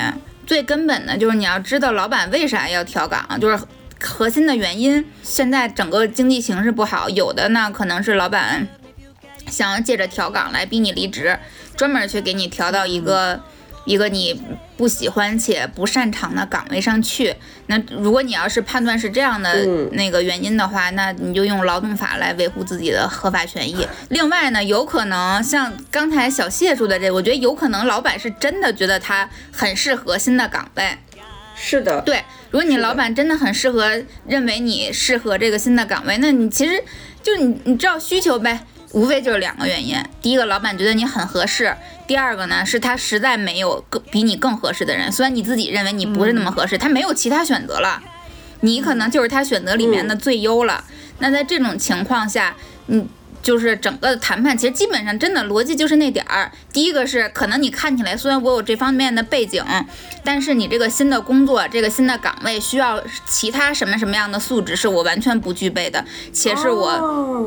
[0.47, 3.59] 最根本的就是你要知道老板为啥要调岗，就是
[4.01, 5.05] 核心的原因。
[5.23, 8.69] 现在整个经济形势不好，有的呢可能是老板
[9.49, 11.39] 想要借着调岗来逼你离职，
[11.77, 13.41] 专门去给你调到一个。
[13.85, 14.41] 一个你
[14.77, 17.35] 不喜欢且不擅长的岗位上去，
[17.67, 23.87] 那如果你要是判断是这样的嗯那个原因的话，那你就用劳动法来维护自己的合法权益。
[24.09, 30.97] 另外呢，有可能像刚才小谢说的这，我觉得有可能老板是真的觉得他很适合新的岗位。
[31.55, 36.83] 是的，对，如果你老板真的很适合，认为你适合这个新的岗位，那你其实
[37.23, 39.97] 就你你知道需求呗，无非就是两个原因。
[40.21, 41.75] 第一个，老板觉得你很合适；
[42.07, 45.11] 第二个呢，是他实在没有更比你更合适的人。
[45.11, 48.03] 虽然你自己认为你不是那么合适，他没有其他选择了，
[48.61, 50.85] 你可能就是他选择里面的最优了。
[51.19, 52.55] 那在这种情况下，
[52.87, 53.07] 你。
[53.43, 56.51] 就是整个谈判，其实基本上真的逻辑就是那点儿。
[56.73, 59.65] 第一个是，可能你看起来虽然我有这方面的背景，
[60.23, 67.47] 但是你这个新的工作，这个新的岗位需要其他什么什么样的素质是我完全不具备的，且是我、哦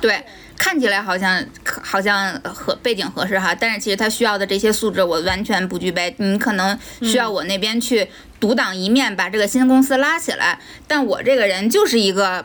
[0.00, 0.22] 对
[0.56, 6.14] 看起来好像好像合背景合适哈，但是其实他需要的这些素质我完全不具备。
[6.18, 8.06] 你可能需要我那边去
[8.38, 12.44] 独当一面，把这个新公司拉起来，但我这个人就是一个。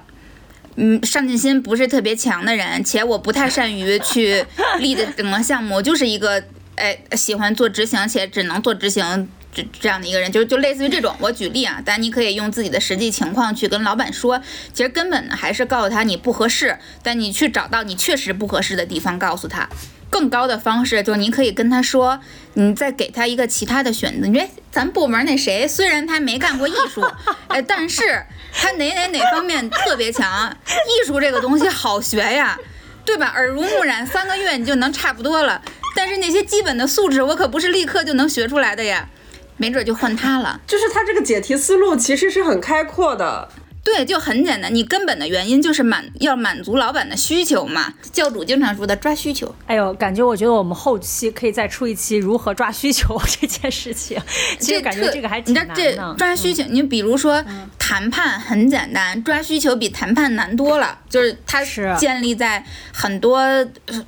[0.75, 4.45] 嗯，上进心不是特别强的人，且我不太善于去
[4.79, 6.43] 立的整个项目，我就是一个
[6.75, 11.13] 哎喜欢做执行且只能做执行这这样的一个人，就就类似于这种。
[11.19, 14.41] 我举例啊，但你可以用自己的实际情况去跟老板说，
[14.73, 19.67] 其实根本呢还是告诉他你不合适，但你去找到你确实不合适的地方，告诉他。
[20.09, 22.19] 更高的方式就是你可以跟他说，
[22.53, 24.27] 你再给他一个其他的选择。
[24.27, 27.01] 你说咱部门那谁，虽然他没干过艺术，
[27.49, 32.57] 哎，但是他哪哪哪方面特别强，艺术这个东西好学呀。
[33.05, 33.31] 对吧？
[33.33, 35.59] 耳濡目染三个月你就能差不多了。
[35.95, 39.09] 但是那些基本的素质，我可不是立刻就能学出来的呀，
[39.57, 40.61] 没准就换他了。
[40.67, 43.49] 就是他这个解题思路其实是很开阔的。
[43.95, 47.93] 对，就很简单，你根本的原因就是满要满足老板的需求嘛。
[48.11, 49.53] 教主经常说的抓需求。
[49.65, 54.21] 哎呦，感觉我觉得我们后期可以再出一期如何抓需求 这件事情。
[54.59, 57.43] 其实感觉这个还挺难这抓需求，你比如说
[57.79, 60.99] 谈判很简单，抓需求比谈判难多了。
[61.09, 62.63] 就是它是建立在
[62.93, 63.41] 很多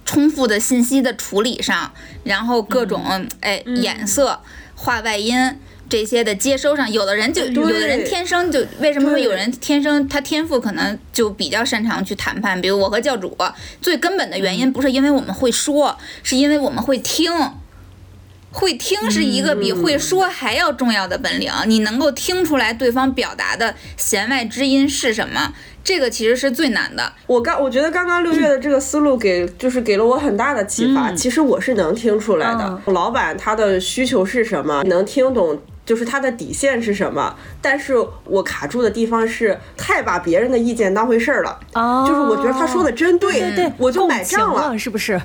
[0.05, 1.91] 重复的信息的处理上，
[2.23, 4.39] 然后各种哎眼色、
[4.75, 5.59] 画外音。
[5.91, 12.61] 这些的接收上，有的人就有的人天生就为什么会有人天生他天赋可能就比较擅长去谈判？
[12.61, 13.37] 比如我和教主，
[13.81, 17.29] 最根本的原因不是因为我们会说，是因为我们会听。
[18.53, 21.49] 会听是一个比会说还要重要的本领。
[21.67, 25.53] 你能够听出来对方表达的弦外之音是什么，
[25.85, 27.13] 这个其实是最难的。
[27.27, 31.13] 我刚我觉得刚刚六月的这个思路给就是给了我很大的启发。
[31.13, 35.57] 其实我是能听出来的，老板他的需求是什么，能听懂。
[35.85, 37.35] 就是他的底线是什么？
[37.61, 41.59] 但是我卡住的地方是太把别人的意见当回事儿了。
[41.73, 45.19] 哦，就是我觉得他说的真对，对对，我就买账了，是不是？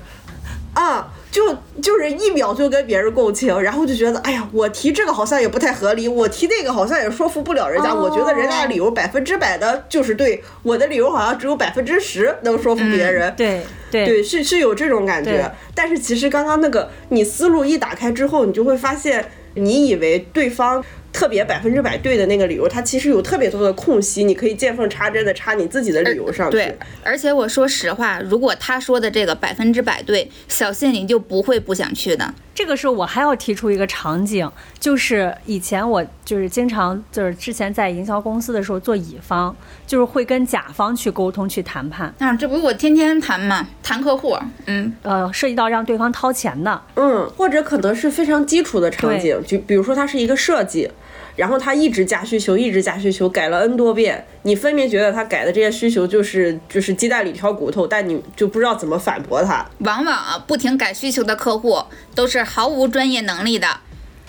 [0.75, 7.95] 啊，就就是一秒就跟别人共情，然后就觉得，哎呀，我提这个好像也不太合理，我提那个好像也说服不了人家。
[7.95, 13.33] 我觉得人家的理由百分之百的就是对，我的理由好像只有百分之十能说服别人。
[13.35, 15.51] 对对对，是是有这种感觉。
[15.75, 19.27] 但是其实刚刚那个，你思路一打开之后，你就会发现。
[19.57, 20.85] 你以为对方
[21.17, 26.59] 特别百分之百对的那个理由，它其实有特别多的空隙，你可以见缝插针的插你自己的理由上去。
[26.59, 32.35] 对，而且我说实话，如果他说的这个百分之百对，小谢你就不会不想去的。
[32.55, 39.55] 这个时候我还要提出一个场景，就是以前我就是经常就是之前在营销公司的时候做乙方，
[39.87, 42.15] 就是会跟甲方去沟通去谈判。
[42.19, 44.37] 啊，这不是我天天谈嘛，谈客户，
[44.67, 50.91] 嗯，呃，涉及到让对方掏钱的，嗯，或者可能是非常基础的场景，就比如说它是一个设计。
[51.37, 59.65] 然后他一直加需求，一直加需求，改了 n 多遍，你分明觉得他改的这些需求就是就是鸡蛋里挑骨头，但你就不知道怎么反驳他。
[59.81, 61.85] 往往不停改需求的客户
[62.15, 63.69] 都是毫无专业能力的。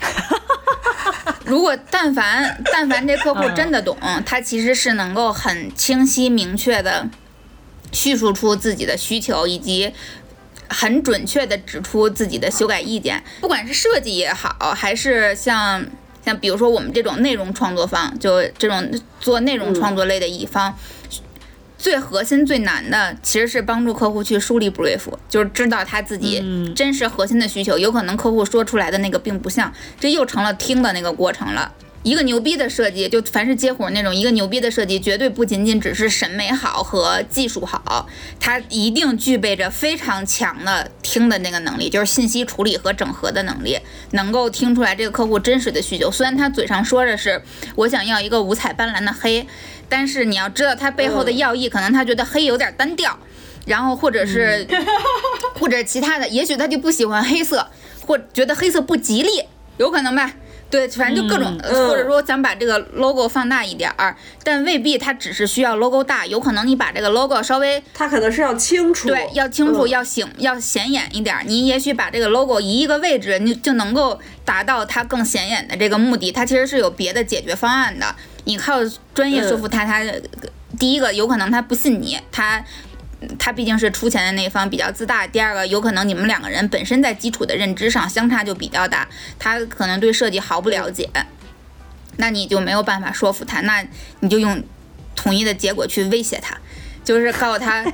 [1.45, 7.08] 如果但凡但凡这客户真的懂，他其实是能够很清晰明确的
[7.93, 9.93] 叙述出自己的需求，以及
[10.68, 15.86] 很准确的指出自己的修改意见，不管是设计也好，还是像。
[16.28, 20.78] 像比如说我们这种内容创作方，就这种做内容创作类的乙方，
[21.78, 26.43] 最核心最难的其实是帮助客户去梳理 brief，就是知道他自己
[26.75, 31.71] 真实核心的需求，有可能客户说出来的那个并不像，这又成了听的那个过程了。
[32.04, 38.08] 一个牛逼的设计，就凡是接活那种，一个牛逼的设计绝对不仅仅只是审美好和技术好，
[38.39, 43.78] 它一定具备着非常强的听的那个能力，就是信息处理和整合的能力，
[44.12, 46.10] 能够听出来这个客户真实的需求。
[46.10, 47.41] 虽然他嘴上说的是
[47.76, 49.45] 我想要一个五彩斑斓的黑，
[49.89, 53.20] 但是你要知道他背后的要义，可能他觉得黑有点单调，
[53.66, 54.66] 然后或者是
[55.60, 57.68] 或者其他的，也许他就不喜欢黑色，
[58.06, 59.43] 或觉得黑色不吉利，
[59.76, 60.32] 有可能吧。
[60.70, 71.43] 对，反正就各种，或者说咱把这个 logo 放大一点儿，但未必它只是需要 logo 大，有可能你把这个 logo 稍微，它可能是要清楚，对，要清楚，要醒，要显眼一点儿。
[71.45, 76.32] 你也许把这个 logo 移一个位置，你就能够达到它更显眼的这个目的。
[76.32, 78.80] 它其实是有别的解决方案的，你靠
[79.13, 80.03] 专业说服他，他
[80.78, 82.63] 第一个有可能他不信你，他。
[83.39, 85.26] 他毕竟是出钱的那方，比较自大。
[85.26, 89.07] 第二个，有可能你们两个人本身在基础的认知上相差就比较大，
[89.39, 91.09] 他可能对设计毫不了解，
[92.18, 93.86] 那你就没有办法说服他，那
[94.20, 94.63] 你就用
[95.15, 96.57] 统一的结果去威胁他，
[97.03, 97.86] 就是告诉他。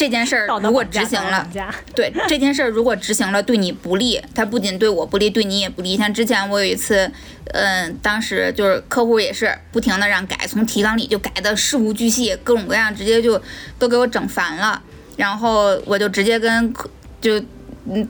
[0.00, 1.46] 这件事儿如果执行了，
[1.94, 5.94] 对这件事儿如果执行了对你不利，它不仅对我不利，对你也不利。
[5.94, 7.10] 像之前我有一次，
[7.52, 13.40] 嗯，当时就是客户也是不停的让改，从提纲里就改的事无巨细，各种各样，直接就
[13.78, 14.82] 都给我整烦了。
[15.16, 16.88] 然后我就直接跟客
[17.20, 17.38] 就。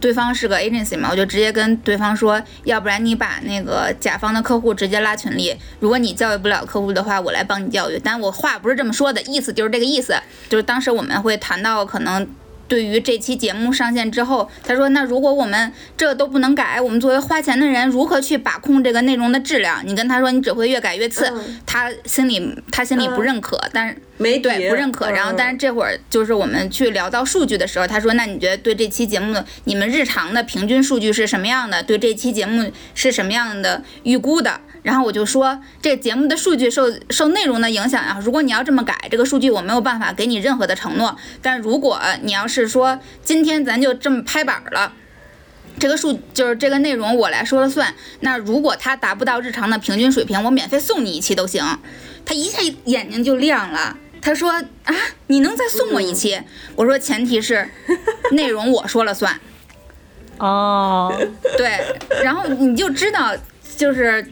[0.00, 8.00] 对方是个 agency 嘛，我就直接跟对方说，要不然你把那个甲方的客户直接拉群里，如果你教育不了客户的话，我来帮你教育。
[8.02, 10.14] 但我话不是这么说的，意思就是这个意思，
[10.48, 12.26] 就是当时我们会谈到可能。
[12.70, 21.28] 对于这期节目上线之后，他说：“那如果我们这都不能改，我们作为花钱的人，如何去把控这个内容的质量？”你跟他说，你只会越改越次，
[21.66, 25.10] 他心里他心里不认可，但是没对不认可。
[25.10, 31.82] 然后，但是这会儿就是我们去聊到数据的时候，他说：“那你觉得对这期节目你们日常的平均数据是什么样的？
[31.82, 41.16] 对这期节目是什么样的预估的？”然后我就说，这个节目的数据受受内容的影响啊，如果你要这么改，这个数据我没有办法给你任何的承诺。
[41.42, 44.92] 但如果你要是说今天咱就这么拍板了。
[45.78, 47.94] 这个数就是这个内容我来说了算。
[48.20, 51.64] 那如果它达不到日常的平均水平，我免费送你一期都行。
[52.26, 54.94] 他一下眼睛就亮了，他说啊，
[55.28, 56.38] 你能再送我一期？
[56.76, 57.66] 我说前提是
[58.32, 59.40] 内容我说了算。
[60.38, 61.10] 哦，
[61.56, 61.80] 对，
[62.22, 63.34] 然后你就知道，
[63.78, 64.26] 就是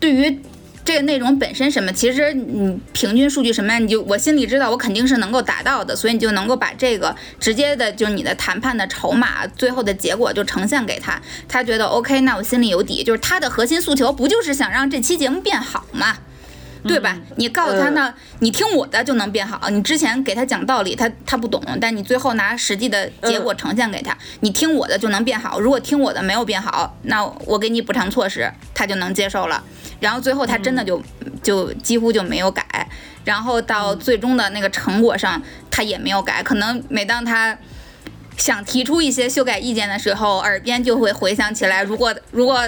[0.00, 0.40] 对于。
[0.84, 16.16] 这个内容本身什么，其实你平均数据什么呀，你就我心里知道，我肯定是能够达到的，所以你就能够把这个直接的，就是你的谈判的筹码，最后的结果就呈现给他，他觉得 OK，那我心里有底，就是他的核心诉求不就是想让这期节目变好吗？
[16.84, 17.16] 对吧？
[17.36, 19.68] 你告诉他呢，你听我的就能变好。
[19.70, 25.58] 你之前给他讲道理，他他不懂，但你最后拿实际的结果呈现给他，你听我的就能变好。
[25.60, 29.62] 如果听我的没有变好，那我给你补偿措施，他就能接受了。
[30.00, 31.02] 然后最后他真的就
[31.42, 32.88] 就几乎就没有改，
[33.24, 36.42] 然后到最终的那个成果上他也没有改。
[36.42, 37.58] 可能每当他
[38.36, 42.64] 想提出一些修改意见的时候，耳边就会回想起来，如果如果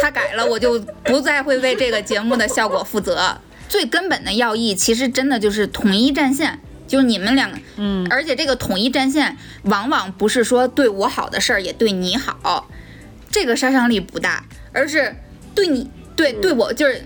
[0.00, 3.36] 他改了，我就不再会为这个节目的效果负责。
[3.68, 12.68] 最根本的要义，其实真的就是统一战线，就是你们两个，嗯，而且这个统一战线往往不是说对我好的事儿也对你好，
[13.30, 15.14] 这个杀伤力不大，而是
[15.54, 17.04] 对你对对我就是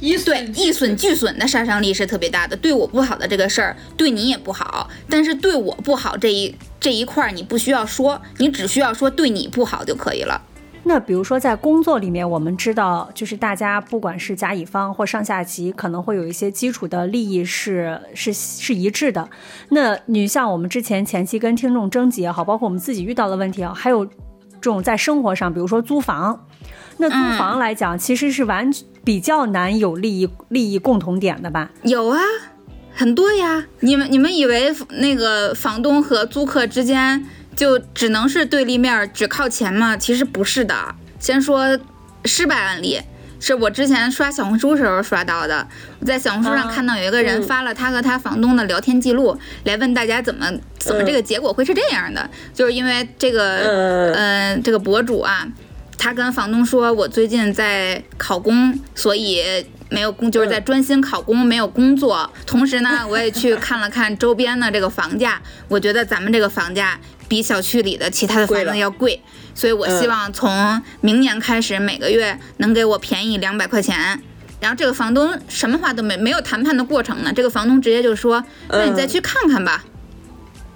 [0.00, 10.42] 一损一损俱损的杀伤力是特别大的，对我不好的这个事儿对你也不好，但是对我不好这一这一块儿你不需要说，你只需要说对你不好就可以了。
[10.88, 19.28] 那比如说在工作里面，我们知道，就是大家不管是甲乙方或上下级，可能会有一些基础的利益是是是一致的。
[19.68, 26.46] 那你像我们之前前期跟听众征集也好，包括我们自己遇到的问题啊，还有这种在生活上，比如说租房，
[26.96, 28.70] 那租房来讲，其实是完
[29.04, 31.70] 比较难有利益利益共同点的吧？
[31.82, 32.18] 有啊，
[32.94, 33.66] 很多呀。
[33.80, 37.26] 你们你们以为那个房东和租客之间？
[37.58, 39.96] 就只能是对立面，只靠钱吗？
[39.96, 40.94] 其实不是的。
[41.18, 41.76] 先说
[42.24, 43.00] 失败案例，
[43.40, 45.66] 是我之前刷小红书时候刷到的。
[45.98, 50.48] 我在小红书上看到有一个人发了他和他房东的聊天记录，来问大家怎么
[50.78, 52.30] 怎么这个结果会是这样的？
[52.54, 55.44] 就是因为这个，嗯，这个博主啊，
[55.98, 59.42] 他跟房东说，我最近在考公，所以
[59.88, 62.32] 没有工，就是在专心考公，没有工作。
[62.46, 66.96] 同时呢，我也去看了看周边的这个房价，我觉得咱们这个房价。
[67.28, 69.20] 比小区里的其他的房子要贵，
[69.54, 74.20] 所以我希望从明年开始每个月能给我便宜两百块钱。
[74.60, 79.84] 然后这个房东什么话都没没有谈判的过程呢，这个房东直接就说：“那你再去看看吧，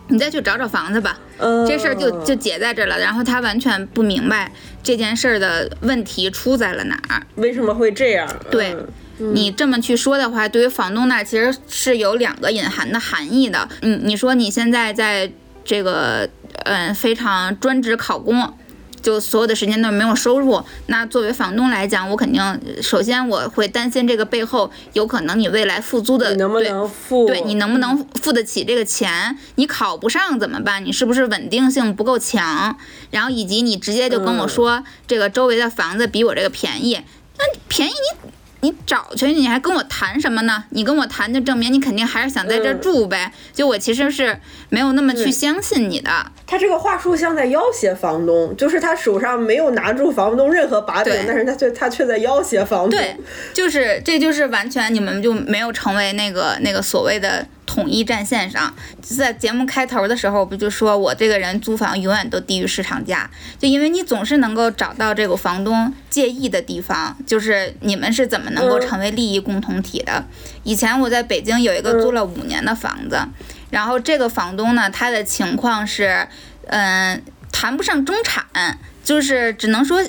[0.07, 1.19] 你再去找找房子吧。”
[1.67, 2.97] 这事儿就就解在这了。
[2.97, 4.53] 然后他完全不明白
[4.85, 8.29] 这件事儿的问题出在了哪儿，为什么会这样？
[8.53, 8.77] 对
[9.19, 13.69] 你这么去说的话，对于房东那其实是有两个隐含的含义的。
[13.81, 15.33] 嗯，你说你现在在
[15.65, 16.31] 这个。
[16.65, 18.53] 嗯，非常专职考公，
[19.01, 20.63] 就所有的时间都没有收入。
[20.87, 27.27] 那作为房东来讲，我肯定首先我会担心这个背后有可能你未来付租的，能不能付？
[27.27, 29.37] 对你能不能付得起这个钱？
[29.57, 30.85] 你考不上怎么办？
[30.85, 32.77] 你是不是稳定性不够强？
[33.11, 37.01] 然后以及你直接就跟我说这个周围的房子比我这个便宜，
[37.39, 38.31] 那便宜你。
[38.65, 40.63] 你找去，你还跟我谈什么呢？
[40.71, 43.33] 你跟我谈就证明你肯定还是想在这住呗。
[43.53, 44.39] 就我其实是
[44.73, 46.11] 没有那么去相信你的。
[46.47, 52.91] 他这个话术像在要挟房东，就是他手上没有拿住房东任何把柄，但是他却他却在要挟房东。
[52.91, 53.15] 对，
[53.53, 57.47] 就是这就是完全你们就没有成为那个那个所谓的。
[57.65, 58.71] 统一战线上，
[59.01, 70.23] 在节目开头的时候，不就说我这个人租房永远都低于市场价，就因为你总是能够找到这个房东介意的地方，就是你们是怎么能够成为利益共同体的？
[70.65, 73.19] 以前我在北京有一个租了五年的房子，
[73.73, 76.29] 然后这个房东呢，他的情况是，
[76.67, 77.21] 嗯，
[77.51, 80.01] 谈不上中产，就是只能说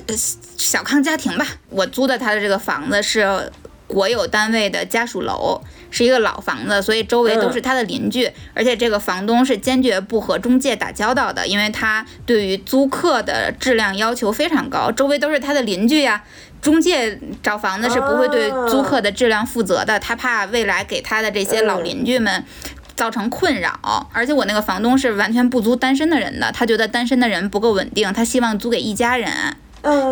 [0.56, 1.44] 小康家庭吧。
[1.70, 3.50] 我租的他的这个房子是
[3.86, 5.60] 国有单位的家属楼。
[5.90, 14.90] 是一个老房子，所以周围都是他的邻居，而且这个房东是坚决不和中介打交道的，因为他对于租客的质量要求非常高。
[14.90, 16.24] 周围都是他的邻居呀，
[16.60, 22.44] 中介找房子是不会对租客的质量负责的，他怕未来给他的这些老邻居们
[22.96, 24.08] 造成困扰。
[24.12, 29.30] 而且我那个房东是完全不租单身的人的，他觉得单身的人不够稳定，他希望租给一家人。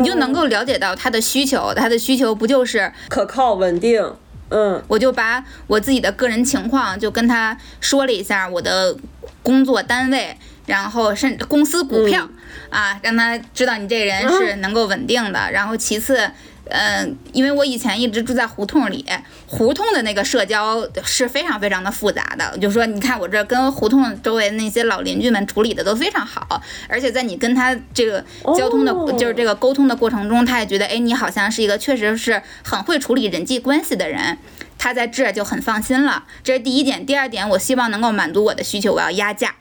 [0.01, 4.03] 你就能够了解到他的需求，他的需求不就是可靠稳定？
[4.51, 8.95] 嗯，我就把我自己的个人情况就跟他说了一下，我的
[9.43, 12.28] 工作单位，然后甚至公司股票
[12.68, 15.51] 啊，让他知道你这人是能够稳定的。
[15.51, 16.30] 然后其次，
[16.71, 19.05] 嗯，因为我以前一直住在胡同里，
[19.47, 22.57] 胡同的那个社交是非常非常的复杂的。
[22.59, 28.25] 就说你看我这跟胡同周围那些老邻居们处理的都非常好，而且在你跟他这个
[28.57, 34.39] 交通的，哦就是这个沟通的过程中，他也觉得，哎，你好像是一个确实是很会处理人际关系的人。
[34.79, 37.07] 他在这儿就很放心了，这是第一点。
[37.07, 39.55] 第二点，我希望能够满足我的需求，我要压价。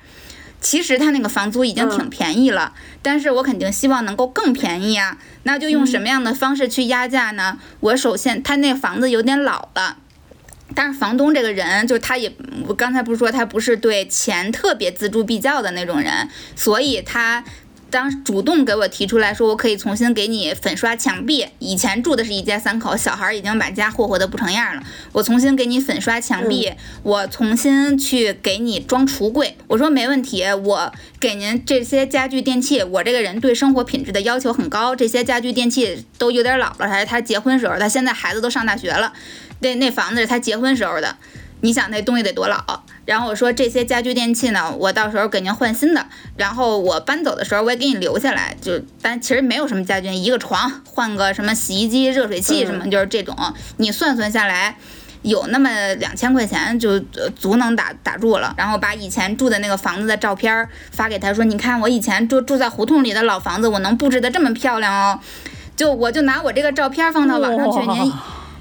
[0.61, 5.17] 其实他那个房租已经挺便宜了，但是我肯定希望能够更便宜啊。
[5.43, 7.57] 那就用什么样的方式去压价呢？
[7.79, 9.97] 我首先，他那个房子有点老了。
[10.73, 12.31] 但是房东这个人，就他也，
[12.65, 17.43] 我刚才不是说他不是对钱特别锱铢必较的那种人，所以他
[17.91, 21.45] 当主动给我提出来说，我可以重新给你粉刷墙壁。
[21.59, 24.81] 以前住的是一家三口，小孩已经把家霍霍的不成样了，
[25.11, 26.71] 我重新给你粉刷墙壁，
[27.03, 29.57] 我重新去给你装橱柜。
[29.67, 39.11] 我说没问题，我给您这些家具电器，我这个人对生活品质的要求很高，这些家具电器都有点老了，还是他结婚时候，他现在孩子都上大学了，
[39.59, 41.17] 那那房子是他结婚时候的。
[41.61, 42.83] 你想那东西得多老？
[43.05, 46.05] 然后我说这些家居电器呢，我到时候给您换新的。
[46.37, 53.35] 然后我搬走的时候我也给你留下来，就但其实没有什么家具，一个床换个什么洗衣机、热水器什么，就是这种。
[53.77, 54.75] 你算算下来，
[55.21, 58.53] 有那么两千块钱就呃足能打打住了。
[58.57, 65.19] 然后把以前住的那个房子的照片发给他说，你看我以前住住在胡同里的老房子，我能布置的这么漂亮哦。
[65.75, 68.13] 就我就拿我这个照片放到网上去，您。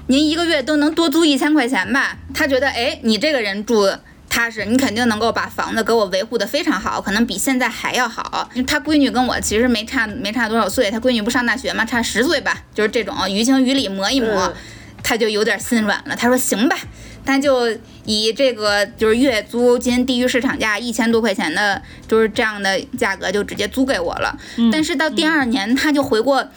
[0.07, 2.17] 您一个月都能多租一千块钱吧？
[2.33, 3.89] 他觉得，哎，你这个人住
[4.29, 8.49] 踏实，你肯定能够把房子给我维护的非常好，可能比现在还要好。
[8.65, 14.53] 他闺女跟我其实没差没差多少岁，他闺女不上大学嘛，差十岁吧，就是这种于情于理磨一磨，嗯
[15.03, 16.15] 他就有点心软了。
[16.15, 16.77] 他说行吧，
[17.25, 17.75] 但就
[18.05, 24.37] 以这个就是月租金低于市场价一千多块钱的，就是这样的价格就直接租给我了。
[24.71, 26.47] 但是到第二年他就回过。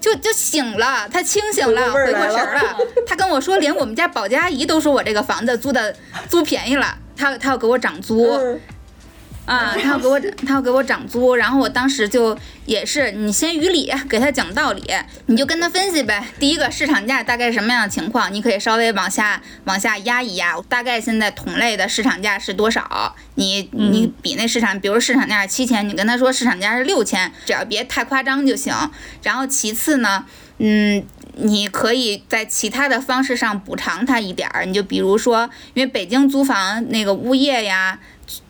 [0.00, 2.76] 就就醒了，他清醒了，回回过神了。
[3.06, 5.94] 他跟我说，连我们家保洁阿姨都说我这个房子租的
[6.28, 8.32] 租便宜了，他他要给我涨租。
[8.32, 8.60] 嗯
[9.50, 14.84] 啊， 他要给我他要给我涨租，然后我当时就也是，你先于理给他讲道理，
[15.26, 16.24] 你就跟他分析呗。
[16.38, 23.16] 第一个市场价大概什么样的情况，你可以稍微往下往下压一压，大概现在同类的市场价是多少？
[23.34, 28.72] 你你比那市场，比如市场价是七千，你跟他说市场价是六千，只要别太夸张就行。
[29.24, 30.24] 然后其次呢，
[30.58, 31.04] 嗯。
[31.42, 37.98] 你可以在其他的方式上补偿他一点儿，你就比如说，因为北京租房那个物业呀，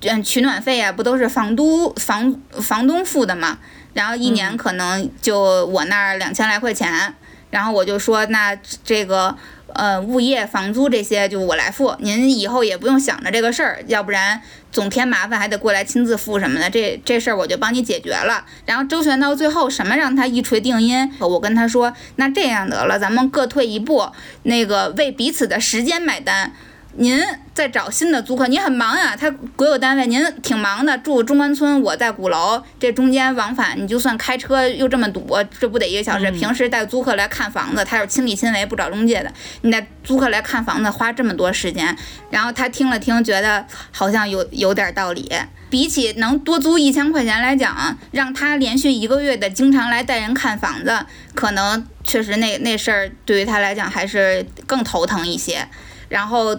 [0.02, 3.58] 嗯，取暖费啊，不都是房都房房东付的嘛？
[3.92, 7.14] 然后一年可能就我那儿两千来块钱，
[7.50, 9.36] 然后我就说那这个
[9.72, 18.44] 呃物业房租这些就我来付，您以后也不用想着这个事儿，要不然总添麻烦还得过来亲自付什么的，这这事儿我就帮你解决了。
[18.64, 21.12] 然后周旋到最后，什么让他一锤定音？
[21.18, 24.10] 我跟他说，那这样得了，咱们各退一步，
[24.44, 26.52] 那个为彼此的时间买单。
[27.00, 27.18] 您
[27.54, 36.30] 在找新的租客，您很忙呀、他国有单位，您挺忙的，住中关村，我在鼓楼，这中间往返，你就算开车又这么堵，这不得一个小时？
[36.32, 39.32] 平时带租客来看房子，他是亲力亲为，不找中介的，
[39.62, 41.96] 你带租客来看房子花这么多时间，
[42.30, 45.32] 然后他听了听，觉得好像有有点道理。
[45.70, 55.66] 比起能多租一千块钱来讲，让他连续一个月的经常来带人看房子，可能确实那那事儿对于他来讲还是更头疼一些。
[56.10, 56.58] 然后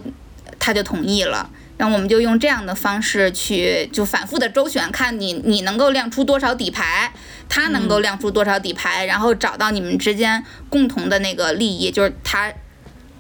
[0.61, 1.49] 他就同意了。
[1.77, 7.11] 然后我们就用这样的方式去，就反复的周旋，看你你能够亮出多少底牌，
[7.49, 12.53] 他能够亮出多少底牌，然后找到你们之间共同的那个利益，就是他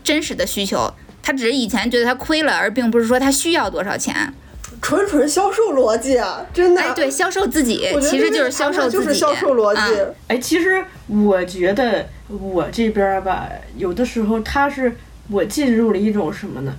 [0.03, 0.93] 真实的需求。
[1.23, 4.31] 他只是以前觉得他亏了，而并不是说他需要多少钱。
[4.79, 6.81] 纯纯销售逻辑啊，真的。
[6.81, 9.81] 哎，对，销售自己其实就是销售自己，就是销售逻辑。
[9.99, 14.95] 嗯哎，其实我觉得我这边儿吧，有的时候他是
[15.29, 16.73] 我进入了一种什么呢？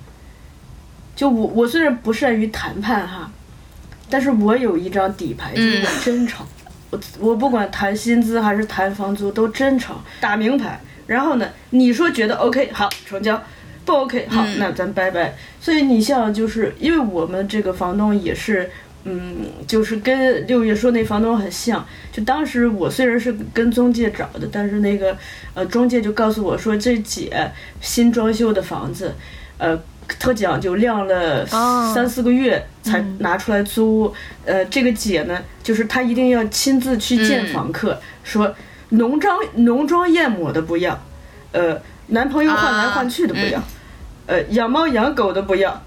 [1.15, 3.31] 就我我虽然不善于谈判哈，
[4.09, 6.45] 但是我有一张底牌，就是我真诚。
[6.89, 10.79] 我我不管谈薪资还是谈房租都真诚，打明牌。
[11.07, 13.41] 然后呢，你说觉得 OK 好成交，
[13.85, 15.35] 不 OK 好、嗯那咱拜拜。
[15.59, 18.69] 所以你像就是因为我们这个房东也是。
[19.05, 19.35] 嗯，
[19.67, 21.85] 就是跟六月说那房东很像。
[22.09, 25.17] 就当时我虽然是跟中介找的，但是那个
[25.53, 27.51] 呃中介就告诉我说，这姐
[27.81, 29.13] 新装修的房子，
[29.57, 29.77] 呃
[30.19, 31.91] 特讲究，晾了哦。
[31.93, 34.13] 三四个月才拿出来租。
[34.45, 38.53] 呃，这个姐呢，就是她一定要亲自去见房客，说
[38.89, 40.99] 浓妆浓妆艳抹的不要，
[41.51, 43.61] 呃男朋友换来换去的不要，
[44.27, 45.81] 呃养猫养狗的不要。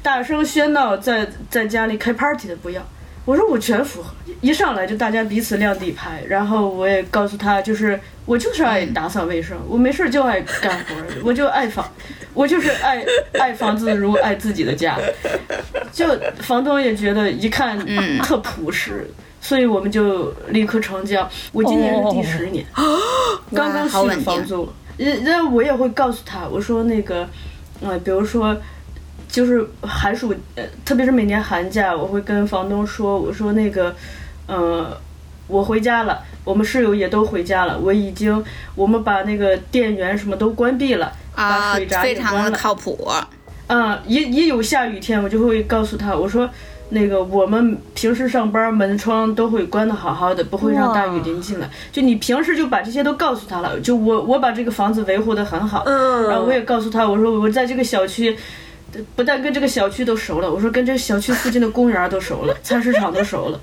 [0.00, 2.80] 大声喧闹在在家里开 party 的不要，
[3.28, 4.08] 我说我全符合，
[4.40, 11.86] 一上来就大家彼此亮底牌，然后我也告诉他，就是我就是爱打扫卫生，我没事就爱干活，我就爱房，
[12.32, 13.04] 我就是爱
[13.38, 14.98] 爱房子如爱自己的家。
[15.92, 16.06] 就
[16.38, 17.78] 房东也觉得一看
[18.22, 19.06] 特朴实，
[19.42, 21.28] 所以我们就立刻成交。
[21.52, 22.64] 我今年是第十年，
[23.54, 24.66] 刚刚续房租，
[24.96, 27.28] 那那我也会告诉他，我说那个，
[27.82, 28.56] 呃，比如说。
[29.28, 33.94] 就是寒暑，呃，特别是每年寒假，我会跟房东说，我说那个，
[34.46, 34.96] 呃，
[35.46, 38.42] 我回家了，我们室友也都回家了，我已经，
[38.74, 42.50] 我们把那个电源什么都关闭了，把啊水闸，非常的。
[42.52, 43.06] 靠谱。
[43.66, 46.48] 嗯，一一有下雨天，我就会告诉他，我说
[46.88, 51.68] 那个我们平时上班门窗都会关的好好的，不会让大雨淋进来。
[51.92, 58.34] 就你平时就把这些都告诉他了，就我我把这个房子维护的很好，嗯然后我也告诉他，我说我在这个小区。
[59.14, 63.60] 不但跟这个小区都熟了，我说跟这个小区附近的公园都熟了， 菜市场都熟了。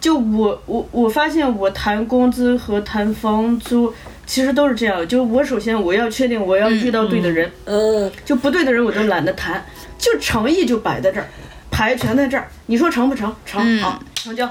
[0.00, 3.92] 就我我我发现我谈工资和谈房租
[4.24, 9.64] 其实都是这样，就我首先我要确定我要遇到对的人，嗯，就不对的人我都懒得谈，
[9.98, 11.26] 就诚意就摆在这儿，
[11.70, 13.34] 牌全在这儿，你说成不成？
[13.44, 14.48] 成，嗯好，成交。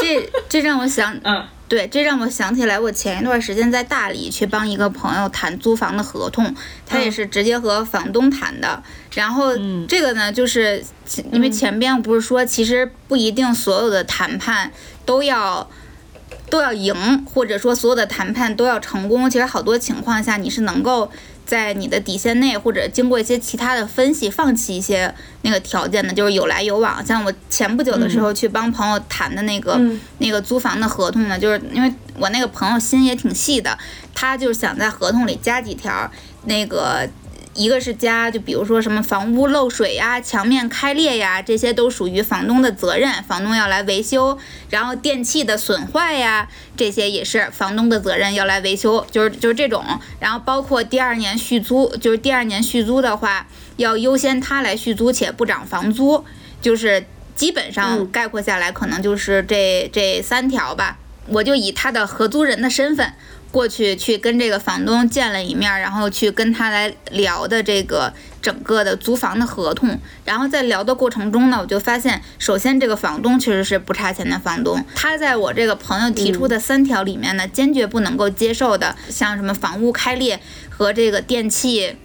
[0.00, 6.54] 这这让我想，嗯对，这让我想起来，我前一段时间在大理去帮一个朋友谈租房的合同，
[6.86, 8.82] 他也是直接和房东谈的。
[9.14, 9.56] 然后
[9.88, 14.70] 这个呢，就是前因为前边我不是说，其实不一定所有的谈判
[15.04, 15.68] 都要。
[16.50, 19.28] 都要赢，或者说所有的谈判都要成功。
[19.28, 21.10] 其实好多情况下，你是能够
[21.44, 27.04] 在你的底线内，或者经过一些其他的分析，放弃一些那个条件的，就是有来有往。
[27.04, 33.76] 像我前不久的时候去帮朋友谈的那个、嗯那个租房的合同呢，就是因为我那个朋友心也挺细的，
[34.14, 36.10] 他就是想在合同里加几条，
[36.44, 37.08] 那个
[37.56, 44.38] 一个是加，就比如说什么房屋漏水呀、墙面开裂呀，这些都属于房东的责任，房东要来维修。
[44.70, 49.82] 然后电器的损坏呀，这些也是房东的责任，要来维修，就是 就是这种。
[50.20, 53.46] 然后包括第二年续租，就是第二年续租的话，
[53.76, 56.24] 要优先他来续租且不涨房租，
[56.60, 60.98] 就是基本上概括下来，可能就是这这三条吧。
[61.28, 63.12] 我就以他的合租人的身份
[63.50, 69.98] 过去去跟这个房东见了一面儿，然后去跟他来聊的这个整个的租房的合同。
[70.24, 81.96] 然后在聊的过程中呢，我就发现，首先这个房东确实是不差钱的房东，他在我这个朋友提出的三条里面呢，坚决不能够接受的，像什么房屋开裂和这个电器。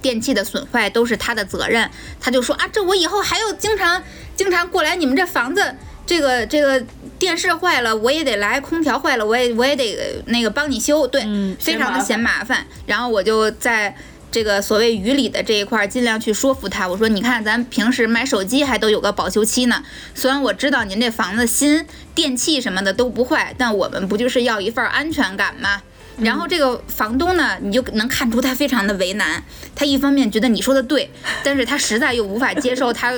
[0.00, 4.02] 电器的损坏都是他的责任，他就说啊，这我以后还要经常
[4.34, 5.74] 经常过来你们这房子，
[6.06, 6.82] 这个这个
[7.20, 11.22] 电视坏了我也得来，空调坏了我也我也得呃那个帮你修，对，
[11.60, 12.66] 非常的嫌麻烦。
[12.86, 13.94] 然后我就在
[14.32, 16.88] 这个所谓于理的这一块儿，尽量去说服他。
[16.88, 25.82] 我说，你看咱平时买手机还都有个保修期呢，虽然我知道您这房子新电器什么的都不坏，但我们不就是要一份安全感吗？
[26.18, 29.42] 然后这个房东呢，你就能看出他非常的为难。
[29.74, 31.10] 他一方面觉得你说的对，
[31.42, 33.12] 但是他实在又无法接受他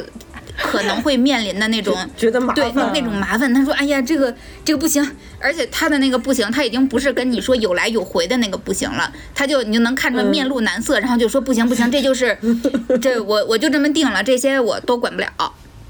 [0.62, 2.90] 可能会面临的那种觉得麻对那烦。
[2.94, 3.52] 那种麻烦。
[3.52, 4.34] 他说：“哎呀，这个
[4.64, 5.06] 这个不行。”
[5.38, 12.38] 而且他的那个不行，他已经不是跟你说有来有回的那个不行了，他就你就能看出面露难色，然后就说不行不行，这就是
[13.02, 15.28] 这我我就这么定了，这些我都管不了。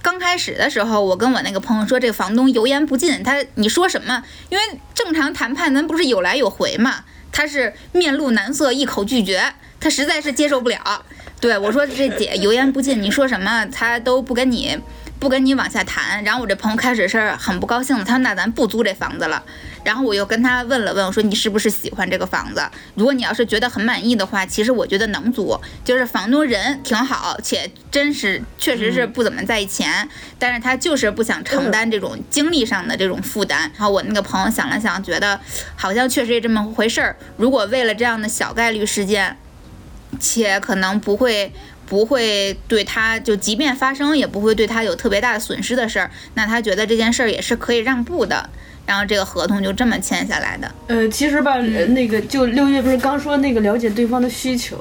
[0.01, 4.23] 刚开始的时候，我跟我那个朋友说，这个房东油盐不进，他你说什么？
[4.49, 4.65] 因为
[4.95, 11.05] 正常谈判咱不是有来有回嘛，他是面露难色，一口拒绝，他实在是接受不了。
[11.43, 14.79] 对我说这姐油盐不进，你说什么他都不跟你
[15.19, 16.23] 不跟你往下谈。
[16.23, 19.43] 然后我这朋友开始是很不高兴的，他说那咱不租这房子了。
[19.83, 22.63] 然后我又跟他问了问，我说你是不是喜欢这个房子？
[22.95, 33.63] 如果你要是觉得很满意的话，其实我觉得能租，就是房东人挺好，且真是确实是不怎么在意钱，但是他就是不想承担这种精力上的这种负担。
[33.63, 35.41] 然后我那个朋友想了想，觉得
[35.75, 37.17] 好像确实是这么回事儿。
[37.37, 39.37] 如果为了这样的小概率事件，
[40.19, 41.53] 且可能不会
[41.87, 48.49] 不会对他就即便发生也不会对他有特别大的损失的事儿，那他觉得这件事儿也是可以让步的。
[48.85, 50.75] 然后这个合同就这么签下来的。
[50.89, 54.77] 呃，其实吧，呃那个就六月不是刚说那个了解对方的需求，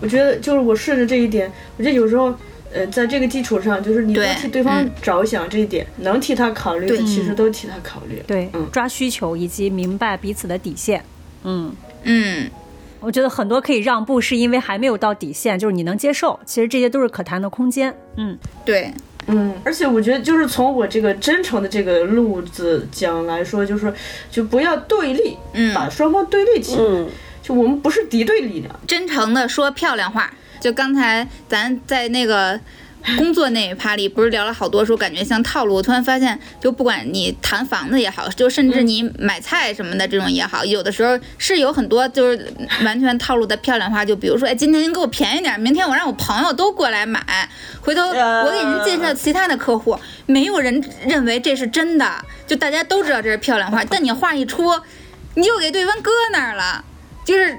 [0.00, 2.34] 我觉得就是我顺着这一点，我觉得有时候。
[2.74, 8.22] 呃，在这个基础上，就是你能替对方嗯着想这一点，能替他考虑的，其实都替他考虑。
[8.26, 11.02] 对嗯，抓需求以及明白彼此的底线。
[11.44, 12.50] 嗯，嗯，
[13.00, 16.38] 我觉得很多可以让步，是因为还没有到底线，就是你能接受。
[16.44, 17.94] 其实这些都是可谈的空间。
[18.16, 18.92] 嗯，对，
[19.26, 23.92] 嗯，而且我觉得，就是从我这个真诚的这个路子讲来说，就是说
[24.30, 26.82] 就不要对立，嗯把双方对立起来。
[26.82, 27.08] 嗯，
[27.42, 30.32] 就我们不是敌对力量，真诚的说漂亮话。
[30.58, 32.58] 就刚才咱在那个
[33.16, 35.76] 工作那一趴里，不是聊了好多说感觉像套路。
[35.76, 42.52] 我突然发现，就不管你谈房子也好，就甚至你买菜什么的这种也好，有的时候是有很多就是
[42.84, 44.04] 完全套路的漂亮话。
[44.04, 47.48] 就比如说，哎，今天您给我便宜点，明天我让我朋友都过来买，
[47.80, 49.96] 回头 我给您介绍其他的客户。
[50.26, 54.80] 没有人认为这是真的，就大家都知道这是漂亮话，但你话一出，
[55.34, 56.84] 你就给对方搁那儿了，
[57.24, 57.56] 就是。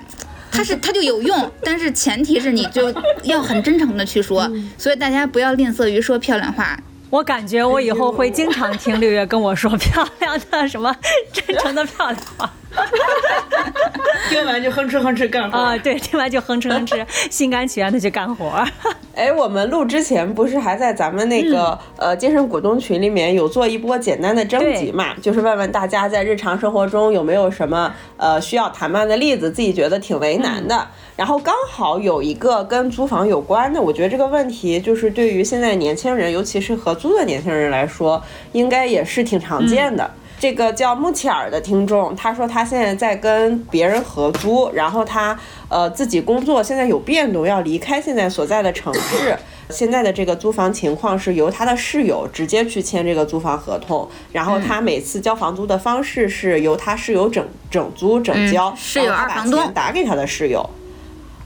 [0.58, 2.92] 它是它就有用，但是前提是你就
[3.22, 6.76] 要很真诚的去说，所以大家不要吝啬于说漂亮话。
[7.12, 10.94] 我感觉我以后会经常听六月跟我说漂亮的什么
[11.32, 12.52] 真诚的漂亮话。
[14.30, 15.78] 听完就哼哧哼哧干活啊！
[15.78, 18.64] 对，听完就哼哧哼哧， 心甘情愿的去干活。
[19.16, 25.16] 哎，我们录之前不是还在咱们那个呃精神股东群里面有做一波简单的征集嘛？
[25.22, 30.88] 就是问问大家在日常生活中有没有什么呃需要谈判的例子，自己觉得挺为难的。
[31.16, 38.22] 然后刚好有一个跟租房有关的，我觉得这个问题就是对于现在年轻人，尤其是合租的年轻人来说，
[38.52, 40.12] 应该也是挺常见的。
[40.40, 49.36] 这个叫穆切尔的听众，他说他现在在跟别人合租，然后他呃自己工作现在有变动，要离开现在所在的城市。
[49.70, 60.70] 现在的这个租房情况是由他的室友直接去签这个租房合同，然后他每次交房租的方式是由他室友整整租整交，室友二房东打给他的室友。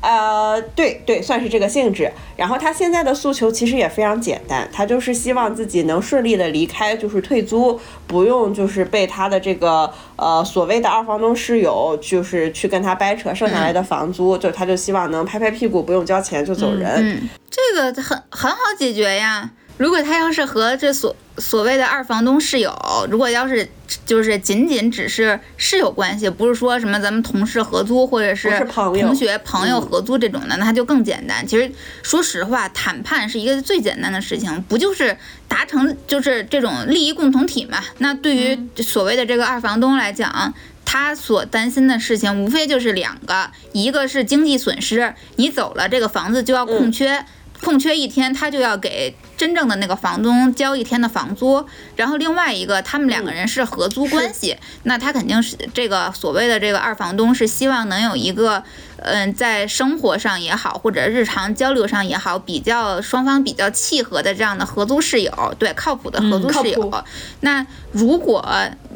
[0.02, 2.12] 呃，对对，算是这个性质。
[2.36, 16.90] 然后他现在的诉求其实也非常简单，他就是希望自己能顺利的离开，就是退租，不用就是被他的这个呃所谓的二房东室友就是去跟他掰扯剩下来的房租，就他就希望能拍拍屁股，不用交钱就走人。
[16.98, 19.52] 嗯，这个很很好解决呀。
[19.82, 22.72] 如果他要是和这所所谓的二房东室友，
[23.10, 23.68] 如果要是
[24.06, 28.64] 就是仅仅只是室友关系，不是说什么咱们同事合租或者是
[29.00, 31.48] 同学朋友合租这种的，那他就更简单。
[31.48, 31.72] 其实
[32.04, 35.18] 说实话，谈判是一个最简单的事情，不就是
[35.48, 37.80] 达成就是这种利益共同体嘛？
[37.98, 40.54] 那对于所谓的这个二房东来讲，
[40.86, 47.26] 他所担心的事情无非就是两个，一个是经济损失，你走了这个房子就要空缺。
[47.64, 51.64] 空缺一天，他就要给真正的那个房东交一天的房租。
[51.96, 58.64] 然后另外一个，他们两个人是合租关系，那他肯定是这个所谓的这个二房东是希望能有一个，
[58.98, 67.04] 嗯，在生活上也好，或者日常交流上也好，比较双方比较契合的这样的合租室友，对，靠谱的合租室友。
[67.42, 68.44] 那如果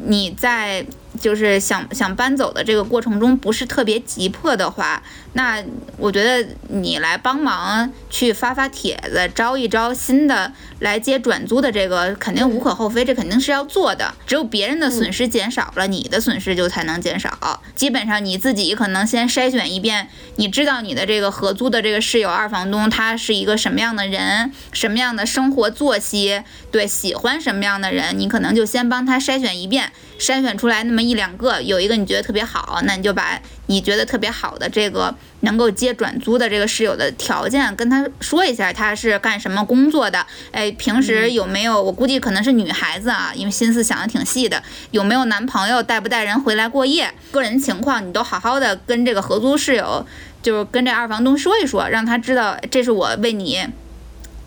[0.04, 0.84] 你在
[1.20, 5.02] 就是想想搬走的这个过程中不是特别急迫的话，
[5.36, 5.62] 那
[5.98, 14.14] 我觉得你来帮忙去发发帖子，招一招新的来接转租的这个肯定无可厚非，这肯定是要做的。
[14.26, 17.62] 只有别人的损失减少了，你的损失就才能减少。
[17.74, 29.92] 基本上你自己可能先筛选一遍，你知道你的这个合租的这个室友二房东他是一个什么样的人，什么样的生活作息，对，喜欢什么样的人，你可能就先帮他筛选一遍。
[30.18, 40.24] 筛选出来那么一两个，有一个你觉得特别好，那你就把你觉得特别好的这个能够接转租的这个室友的条件跟他说一下，他是干什么工作的？
[40.52, 41.82] 哎，平时有没有？
[41.82, 45.82] 我估计可能是女孩子啊，因为心思想的挺细的，有没有男朋友？
[45.82, 47.12] 带不带人回来过夜？
[47.30, 50.06] 个人情况你都好好的跟这个合租室友，
[50.42, 53.66] 就是跟这二房东说一说，让他知道这是我为你。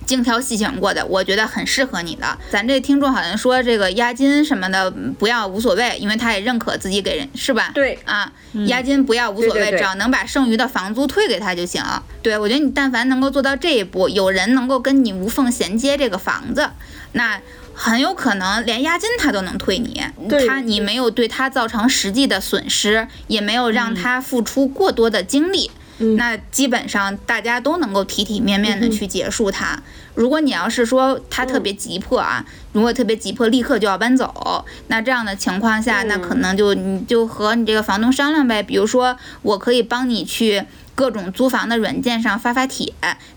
[0.10, 2.26] 精挑细选过的，我觉得很适合你的。
[2.50, 4.90] 咱这听众好像说这个押金什么的
[5.20, 7.70] 不要无所谓，因为他也认可自己给人是吧？
[7.76, 8.32] 对啊，
[8.66, 11.84] 押金不要无所谓，只要能把剩余的房租退给他就行。
[12.24, 16.72] 对我觉得你但凡能够做到这一步，有人能够跟你无缝衔接这个房子，
[17.12, 17.40] 那
[17.76, 20.04] 很有可能连押金他都能退你。
[20.48, 25.70] 他你没有对他造成实际的损失，也没有让他付出过多的精力。
[26.18, 29.82] 那基本上大家都能够体体面面的去结束它。
[30.16, 38.62] 如果你要是说他特别急迫啊，如果特别急迫，立刻就要搬走，那这样的情况下，那可能就你就和你这个房东商量呗。
[38.62, 42.92] 比如说，我可以帮你去各种租房的软件上发发帖，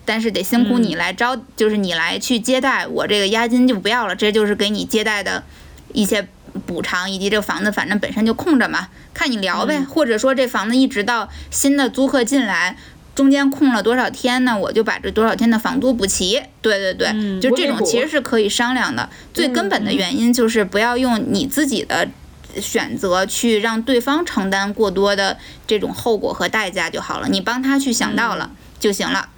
[0.05, 5.45] 但是得辛苦你来招，就是你来去接待，我这个押金就不要了，这就是给你接待的
[5.93, 6.27] 一些。
[6.67, 12.77] 补偿以及这个房子反正本身就空着嘛，看你聊呗，或者说这房子一直到新的租客进来，
[13.15, 14.59] 中间空了多少天呢？
[14.59, 16.43] 我就把这多少天的房租补齐。
[16.61, 19.09] 对对对，就这种其实是可以商量的。
[19.33, 22.09] 最根本的原因就是不要用你自己的
[22.61, 29.29] 选择去让对方承担过多的这种后果和代价就好了，你帮他去想到了就行了。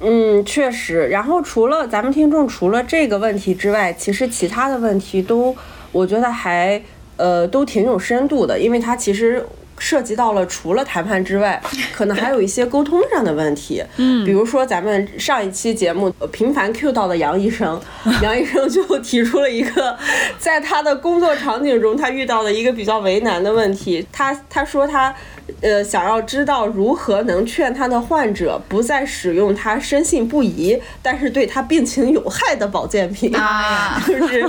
[0.00, 1.06] 嗯，确实。
[1.06, 5.56] 然后除了咱们听众除了这个问题之外，其实其他的问题都。
[5.92, 6.82] 我觉得还，
[7.16, 9.46] 呃，都挺有深度的，因为它其实
[9.78, 11.62] 涉及到了除了谈判之外，
[11.94, 13.82] 可能还有一些沟通上的问题。
[13.98, 17.80] 嗯，比如说咱们上一期节目呃频繁 Q 到的杨医生，
[18.22, 19.96] 杨医生就提出了一个
[20.38, 24.06] 在他的工作场景中他遇到的一个比较为难的问题。
[24.10, 25.14] 他他说他。
[25.60, 33.34] 呃，想要知道如何能劝他的患者不再使用他深信不疑，但是对他病情有害的保健品。
[33.36, 34.44] 啊就是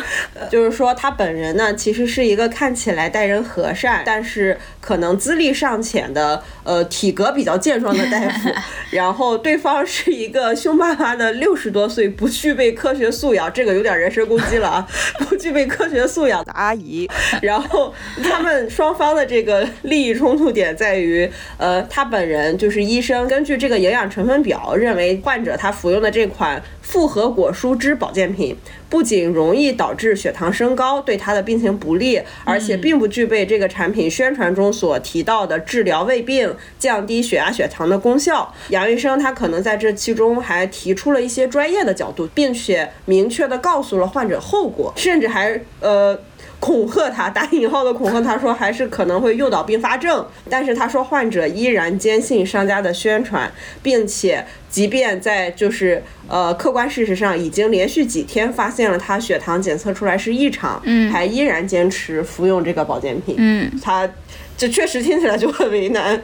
[0.49, 8.49] 就是说，他本人呢，其实是一个看起来待人和善，但是可能资历尚浅的，呃，体格比较健壮的大夫。
[8.91, 14.87] 然后对方是一个凶巴巴的六十多岁，不具备科学素养，这个有点人身攻击了啊，
[15.29, 17.09] 不具备科学素养的阿姨。
[17.41, 28.55] 然后他们双方的这个利益冲突点在于，呃，他本人就是医生，根据这个营养成分表认为，患者他服用的这款复合果蔬汁保健品，
[28.89, 38.53] 不仅容易导致血糖升高，对他的病情不利，而且并不具备这个产品宣传中所提到的治疗胃病、降低血压、血糖的功效。
[38.69, 46.19] 杨医生他可能在这其中还提出了一些专业的角度，并且明确的告诉了患者后果，甚至还呃。
[46.63, 53.51] 恐吓他，打引号的恐吓他说还是可能会诱导并发症，但是他说患者依然坚信商家的宣传，
[53.81, 61.11] 并且即便在就是呃客观事实上已经连续几天发现了他血糖检测出来是异常，嗯。
[61.11, 63.69] 还依然坚持服用这个保健品，嗯。
[63.83, 64.09] 他
[64.55, 66.23] 这确实听起来就很为难，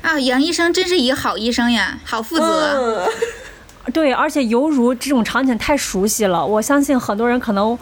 [0.00, 3.04] 啊，杨医生真是一个好医生呀，好负责。
[3.04, 7.78] 嗯，对，而且犹如这种场景太熟悉了，我相信很多人可能，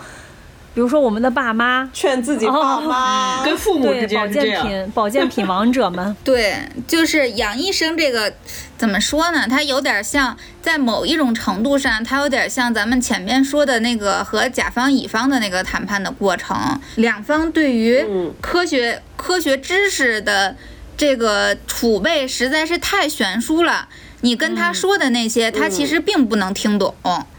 [0.77, 4.67] 比如说我们的爸妈，劝自己爸妈，跟父母保健间是这样。
[4.67, 6.55] 品保健品王者们， 对，
[6.87, 8.31] 就是杨医生这个
[8.77, 9.49] 怎么说呢？
[9.49, 20.55] 他有点像，在某一种程度上，他有点像咱们前面说的那个和甲方乙方的那个谈判的过程，两方对于嗯科学、科学知识的
[20.95, 23.89] 这个储备实在是太悬殊了。
[24.27, 26.93] 你跟他说的那些，他其实并不能听懂，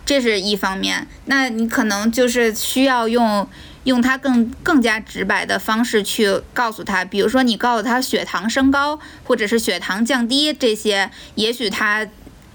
[0.05, 1.05] 这是一方面。
[1.25, 3.45] 那你可能就是需要用
[3.83, 12.07] 用他更更加直白的方式去告诉他，比如说你告诉他血糖升高或者是血糖降低这些，也许他。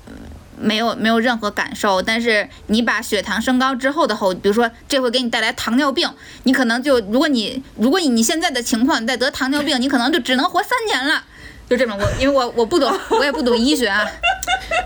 [0.07, 0.13] 呃
[0.59, 6.09] 没有没有任何感受，但是你把血糖升高之后的后，比如说这会给你带来糖尿病，
[6.45, 11.25] 你可能就如果你如果以你现在的情况你再得糖尿病，你可能就只能活三年了，
[11.69, 14.05] 就这种我因为我我不懂 我也不懂医学啊，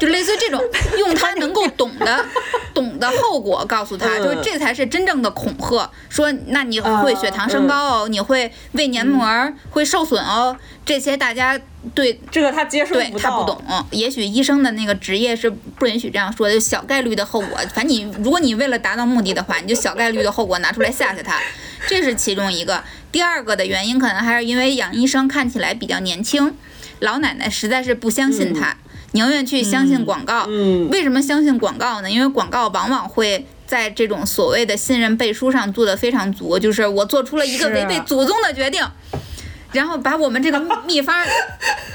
[0.01, 0.63] 就类似于这种
[0.99, 2.25] 用他能够懂的
[2.75, 4.23] 懂的后果告诉他，嗯。
[4.23, 10.57] 就是这才是真正的恐吓，说那你会血糖升高哦，你会胃黏膜儿会受损哦，
[10.87, 11.61] 这些大家
[11.95, 17.59] 对这个他接受对不到，他不懂，也许医生的那个职业是不允许这样说的，就小概率的后果。
[17.75, 21.39] 反正你如果你为了达到目的的话，你就小概率的后果拿出来吓吓他，
[21.89, 22.83] 这是其中一个。
[23.11, 26.55] 第二个的原因可能还是因为杨医生看起来比较年轻，
[27.01, 28.77] 老奶奶实在是不相信他，
[29.11, 30.47] 宁愿去相信广告。
[30.49, 32.09] 嗯为什么相信广告呢？
[32.09, 33.45] 因为广告往往会。
[33.67, 38.81] 在这种所谓的信任背书上做得非常足，就是我做出了一个违背祖宗的决定，
[39.77, 41.15] 然后把我们这个 秘方，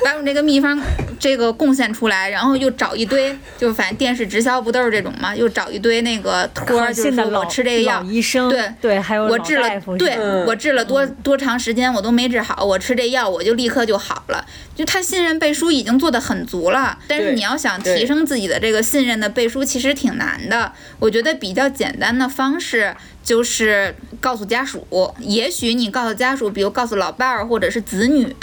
[0.05, 0.79] 把我们这个秘方
[1.19, 9.67] 这个贡献出来，然后又找一堆，就反正电视直销不都是这种嘛，又找一堆那个托儿，可就是我吃这个药，医生，对对，还有我治了，
[9.97, 14.45] 对嗯我治了多多长时间我都没治好，我吃这药我就立刻就好了。
[14.73, 20.71] 就他信任背书已经做得很足了，但是你要想提升自己的这个信任的背书，其实挺难的。
[20.97, 24.85] 我觉得比较简单的方式就是告诉家属，
[25.19, 28.35] 也许你告诉家属，比如告诉老伴儿或者是子女。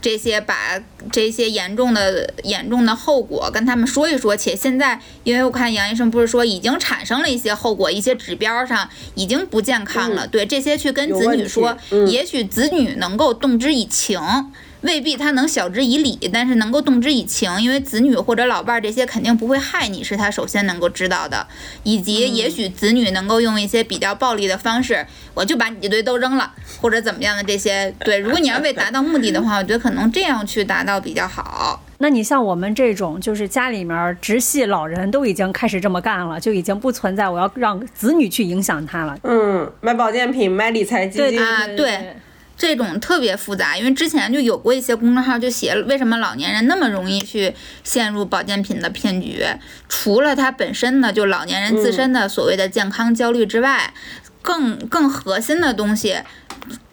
[0.00, 0.78] 这些把
[1.10, 14.20] 这些严重的严重的后果跟他们说一说，且现在因为我看杨医生不是说已经产生了一些后果，一些指标上已经不健康了，对这些去跟子女说，嗯也许子女能够动之以情。
[14.84, 21.46] 未必他能晓之以理，但是能够动之以情，因为子女或者老伴儿这些肯定不会害你，是他首先能够知道的，
[21.84, 27.92] 以及也许子女能够用一些比较暴力的方式，我就把你这堆都扔了，或者怎么样的这些。
[28.00, 31.82] 对，如果你要为达到目的的话，我觉得可能这样去达到比较好。
[31.98, 39.16] 那你像我们这种，就是家里面直系老人都已经开始这么干了，就已经不存在我要让子女去影响他了。
[39.22, 42.16] 嗯，买保健品，买理财基金，啊对
[42.56, 49.44] 这种特别复杂，因为之前就有过一些公众号就写为什么老年人那么容易去陷入保健品的骗局，
[49.88, 53.92] 除了它本身呢，就老年人自身的所谓的健康焦虑之外，
[54.42, 56.18] 更更核心的东西。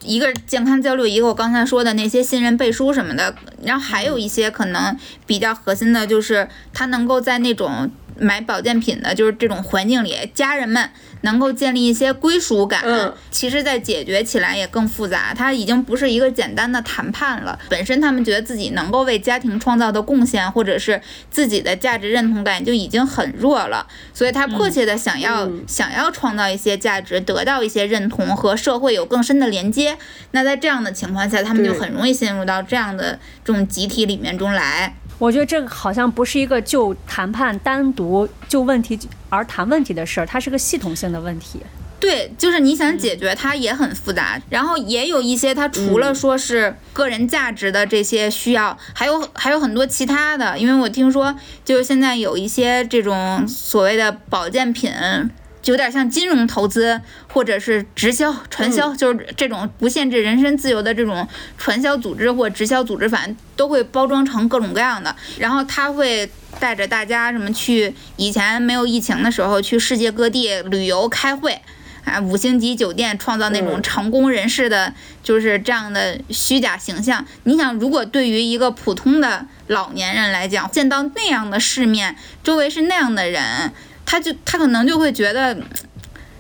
[0.03, 4.97] 一个健康焦虑，一个我刚才说的那些信任背书什么的，然后还有一些可能
[5.27, 10.89] 比较核心的，就是他能够在那种买保健品的，就是这种环境里，家人们
[11.21, 12.81] 能够建立一些归属感。
[12.83, 17.57] 嗯其实，在解决起来也更复杂，它已经不是一个简单的谈判了。
[17.69, 29.97] 本身他们觉得自己能够为家庭创造的贡献，或者是自己的价值认同感就已经很弱了，所以他迫切的想要、嗯想要创造一些价值，得到一些认同和社会有更深的连接。
[30.31, 34.95] 那在这样的情况下，他们就很容易陷入到这样的这种集体里面中来。
[35.21, 38.99] 我觉得这个好像不是一个就谈判单独就问题
[39.29, 41.59] 而谈问题的事儿，它是个系统性的问题。
[41.99, 50.57] 对，就是你想解决它也很复杂，然后也有一些它除了说是个人价值的这些需要，还有还有很多其他的。
[50.57, 55.29] 因为我听说，就是现在有一些这种所谓的保健品，就
[55.65, 56.99] 有点像金融投资
[57.31, 66.29] 或者是直销、传销，就是这种不限制人身自由的这种传销组织或直销组织，反正都会包装成各种各样的，然后他会。
[66.59, 71.59] 带着大家什么去以前没有疫情的时候去世界各地旅游开会，
[72.03, 74.93] 啊，五星级酒店创造那种嗯成功人士的，
[75.23, 77.25] 就是这样的虚假形象。
[77.43, 83.71] 你想，如果对于一个普通的老年人来讲，见到那样的世面，周围是那样的人，
[84.11, 85.57] 他就他可能就会觉得，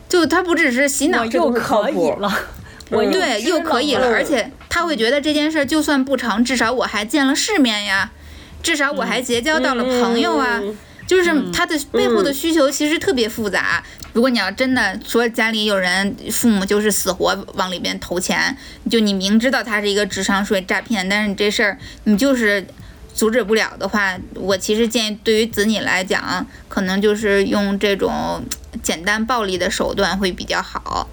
[0.09, 2.29] 就他不只是洗脑，又可以了，
[2.91, 8.11] 我对，又可以了，嗯而且他会觉得这件事儿就算不成，至少我还见了世面呀，
[8.61, 10.59] 至少我还结交到了朋友啊。
[10.61, 13.83] 嗯就是他的背后的需求其实特别复杂。
[14.13, 18.55] 如果你要真的说家里有人父母就是死活往里边投钱，
[18.89, 22.65] 就你明知道他是一个智商税诈骗，但是你这事儿你就是
[23.13, 28.43] 阻止不了的话，我其实建议对于子女来讲，可能就是用这种
[28.81, 31.09] 简单暴力的手段会比较好。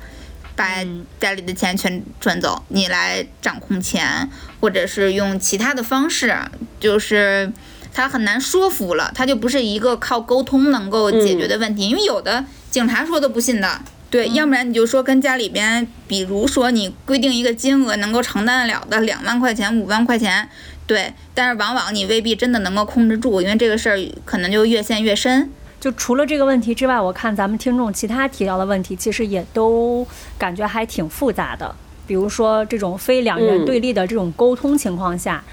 [0.57, 0.85] 把
[1.21, 4.29] 家里的钱全赚走，你来掌控钱，
[4.61, 6.37] 或者是用其他的方式，
[6.81, 7.53] 就是
[7.95, 13.81] 他很难说服了，他就不是一个靠沟通能够解决的问题，因为有的警察说都不信的。
[14.11, 20.49] 对，要不然你就说跟家里边，比如说你规定一个金额能够承担得了的两万块钱、五万块钱，
[20.89, 25.51] 对，但是往往你未必真的能够控制住，因为这个事儿可能就越陷越深。
[25.79, 30.05] 就除了这个问题之外，我看咱们听众其他提到的问题，其实也都
[30.39, 31.73] 感觉还挺复杂的。
[32.07, 35.45] 比如说这种非两人嗯对立的这种沟通情况下，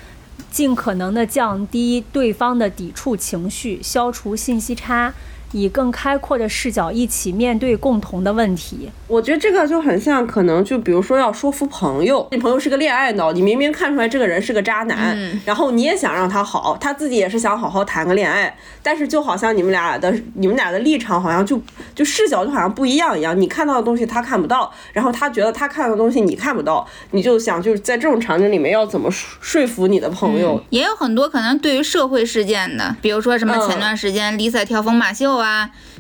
[0.50, 5.14] 尽可能的降低对方的抵触情绪，消除信息差，
[5.56, 8.90] 以更开阔的视角一起面对共同的问题。
[9.08, 15.40] 我觉得这个就很像，可能就比如说要说服朋友，你朋友是个恋爱脑，你明明看出来这个人是个渣男，嗯。
[15.46, 18.54] 然后你也想让他好，他自己也是想好好谈个恋爱，
[18.84, 21.62] 但是就好像你们俩的你们俩的立场好像就
[21.94, 33.70] 就视角就好像不一样一样，你看到的东西他看不到，然后他觉得他看到的东西你看不到，你就想就是在这种场景里面要怎么说说服你的朋友，也有很多可能对于社会事件的，比如说什么嗯。
[33.70, 35.45] 前段时间 Lisa 跳疯马秀啊，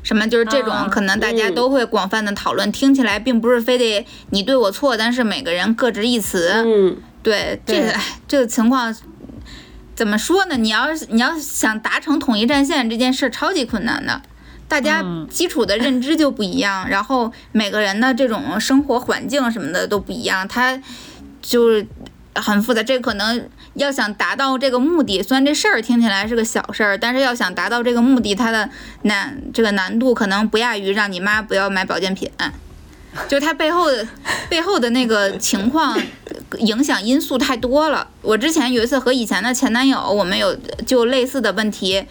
[0.03, 6.63] 什么就是这种啊，可能大家嗯都会广泛的讨论，听起来并不是非得你对我错，但是每个人各执一词。
[6.65, 8.95] 嗯，对，这个哎 这个情况
[9.95, 10.57] 怎么说呢？
[10.57, 14.21] 你要是你要想达成统一战线这件事，超级困难的。
[14.67, 20.81] 大家嗯基础的认知就不一样，然后每个人的这种生活环境什么的都不一样，他
[21.41, 21.85] 就是
[22.33, 22.81] 很复杂。
[22.81, 28.69] 这可能要想达到这个目的，虽然这事儿听起来是个小事儿，但是要想达到这个目的，它的
[29.03, 32.29] 难这个难度可能不亚于让你妈不要买保健品。
[33.29, 34.05] 就是它背后的
[34.49, 35.97] 背后的那个情况
[36.57, 38.05] 影响因素太多了。
[38.21, 40.53] 我之前有一次和以前的前男友，我们有
[40.85, 42.05] 就类似的问题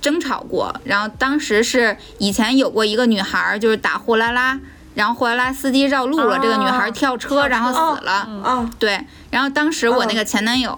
[0.00, 4.58] 争吵过，然后当时是以前有过一个女孩儿就是打货拉拉，
[4.94, 8.12] 然后货拉拉司机绕路了，这个女孩儿跳车然后死了。
[8.42, 10.76] 啊，对，然后当时我那个前男友。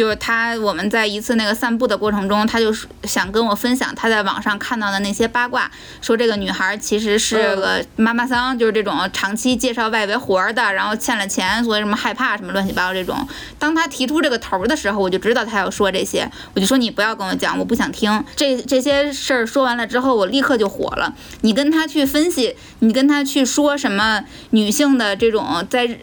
[0.00, 2.74] 就是他，我们在一次那个散步的过程中，他就
[3.04, 5.70] 想跟我分享他在网上看到的那些八卦，
[6.00, 13.14] 说这个女孩其实是个妈妈桑，就是这种长期介绍外围活儿的，然后欠了钱，所以什么害怕什么乱七八糟这种。
[13.58, 18.24] 当他提出这个头儿的时候，我就知道他要说这些，我就说你不要跟我讲，我不想听。
[18.34, 21.12] 这这些事儿说完了之后，我立刻就火了。
[21.42, 25.98] 你跟他去分析，你跟他去说什么女性的这种在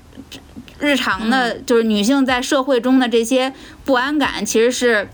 [0.80, 5.10] 日常的，就是女性在社会中的这些不安感，其实是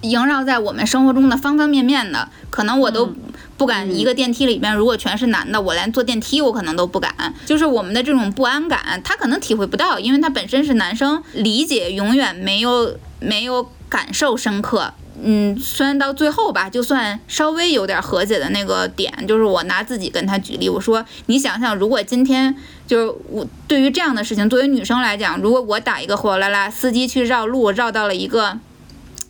[0.00, 2.28] 萦绕在我们生活中的方方面面的。
[2.50, 3.12] 可能我都
[3.56, 7.12] 不敢一个电梯里面，如果全是男的，我连坐电梯我可能都不敢。
[7.44, 14.94] 就是我们的这种不安感，他可能体会不到，因为他本身是男生，理解永远没有没有感受深刻。
[15.22, 22.54] 嗯，虽然到最后吧，就算稍微有点和解的那个点，就是我拿自己跟他举例，我说你想想，如果今天
[22.86, 28.58] 就是我对于这样的事情，作为女生来讲，如果我打一个货拉拉司机去绕路，绕到了一个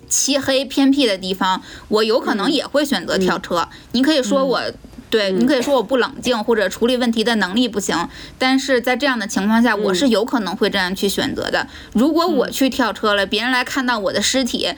[0.09, 3.69] 漆黑偏僻的地方，我有可能也会选择跳车。
[3.93, 4.62] 你可以说我。
[5.11, 11.69] 对你可以说我不冷静或者处理问题的能力不行，但是在这样的情况下，我是有可能会这样去选择的。
[11.93, 14.73] 如果我去跳车了，别人来看到我的尸体，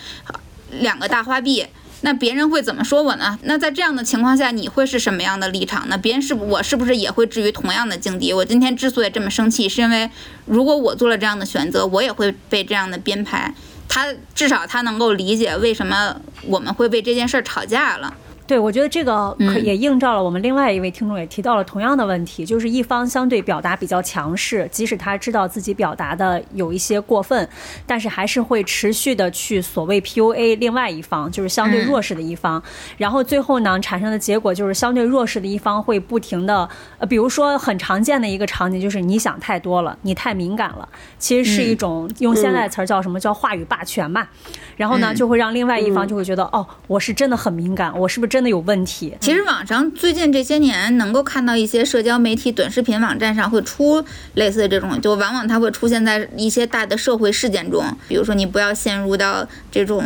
[0.70, 1.66] 两个大花臂，
[2.02, 3.38] 那别人会怎么说我呢？
[3.42, 5.96] 那在这样的情况下，你会是什么样的立场呢？
[5.96, 8.32] 别人是不我是不是也会置于同样的境地？
[8.32, 10.10] 我今天之所以这么生气，是因为
[10.44, 13.54] 如果我做了这样的选择，我也会被这样的编排。
[13.88, 18.12] 他至少他能够理解为什么我们会被这件事儿吵架了。
[18.46, 27.48] 对，我觉得这个可也映照了我们另外一位听众也提到了同样的问题，就是一方相对表达比较强势，即使他知道自己表达的有一些过分，
[27.86, 32.62] 但是还是会持续的去所谓 PUA 另外一方，就是相对弱势的一方，
[32.96, 36.68] 然后最后呢产生的结果就是相对弱势的一方会不停的，
[36.98, 44.28] 呃，比如说很常见的一个场景就是你想太多了，你太敏感了，其实是一种用现在词儿叫什么叫话语霸权嘛，
[44.76, 48.35] 然后呢就会让另外一方就会觉得哦，我是真的很敏感，我是不是？
[48.35, 49.14] 真的有问题。
[49.20, 54.04] 其实网上最近这些年能够看到一些社交媒体短视频网站上会出
[54.34, 57.84] 类似的这种，就往往它会出现在一些大的社会事件中。
[58.08, 60.04] 比如说，你不要陷入到这种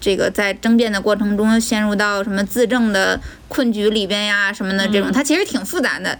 [0.00, 6.18] 这个在争辩的过程中陷入到什么自证的困局里边呀什么的这种，它其实挺复杂的，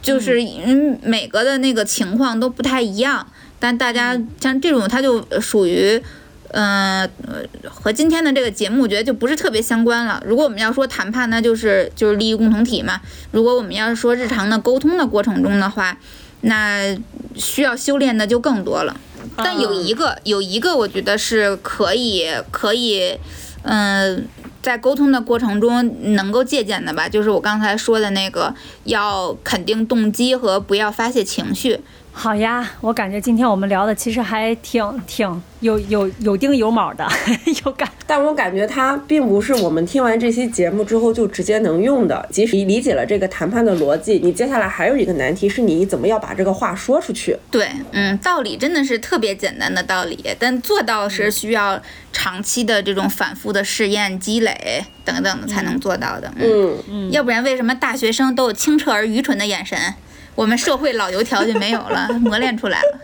[0.00, 3.26] 就是嗯每个的那个情况都不太一样。
[3.58, 6.02] 但大家像这种，它就属于。
[6.52, 7.08] 嗯，
[7.68, 10.22] 和今天的这个节目，我觉得就不是特别相关了。
[10.26, 13.00] 如果我们要说谈判，那就是就是利益共同体嘛。
[13.30, 15.96] 如果我们要是说日常的沟通的过程中的话，
[16.40, 16.96] 那
[17.36, 18.96] 需要修炼的就更多了。
[19.36, 23.16] 但有一个，有一个，我觉得是可以可以，
[23.62, 24.26] 嗯，
[24.62, 28.52] 在沟通的过程中能够借鉴的吧，就是我刚才说的那个，
[28.84, 31.80] 要肯定动机和不要发泄情绪。
[32.12, 37.08] 好呀，我感觉今天我们聊的其实还挺挺有有有丁有卯的，
[37.64, 37.88] 有感。
[38.06, 42.28] 但我感觉它并不是我们听完这期节目之后就直接能用的。
[42.30, 47.36] 即使你理解了这个谈判的逻辑，你接下来还有一个难题是你怎么要把这个话说出去。
[47.50, 51.80] 对，嗯，道理真的是特别简单的道理，但做到是需要
[52.12, 56.30] 长期的这种反复的试验、积累等等的才能做到的。
[56.36, 59.78] 嗯嗯，要不然为什么大学生都有清澈而愚蠢的眼神？
[60.40, 62.98] 我们社会老油条就没有了，磨练出来了。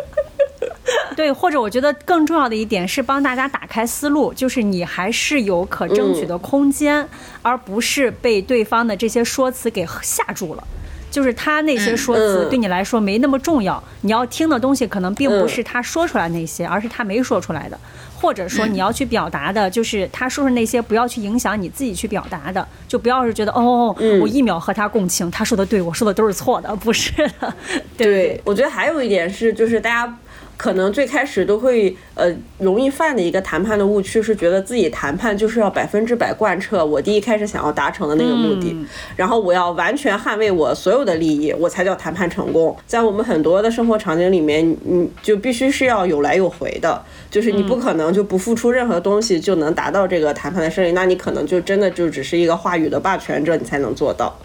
[1.16, 7.08] 对，或者我觉得更重要的一点是帮大家打开思路，就是你还是有可争取的空间，
[7.40, 10.62] 而不是被对方的这些说辞给吓住了。
[11.10, 17.78] 就是他那些说辞对你来说没那么重要，你要听的东西可能并不是他说出来那些，而是他没说出来的。
[18.20, 27.54] 或者说你要去表达的，就是他说的那些，不要去影响你自己去表达的，就不要是觉得哦，我一秒和他共情，他说的对，我说的都是错的，不是的。
[27.96, 30.14] 对，我觉得还有一点是，就是大家。
[30.60, 38.76] 可能最开始都会呃容易犯的一个谈判的误区是觉得自己谈判就是要百分之百贯彻我第一开始想要达成的那个目的，
[39.16, 42.76] 然后我要完全捍卫我所有的利益，我才叫谈判成功。
[42.86, 54.38] 在我们很多的生活场景里面，你就必须是要有来有回的，就是你不可能就不付出任何东西就能达到这个谈判的胜利，那你可能就真的就只是一个话语的霸权者，你才能做到。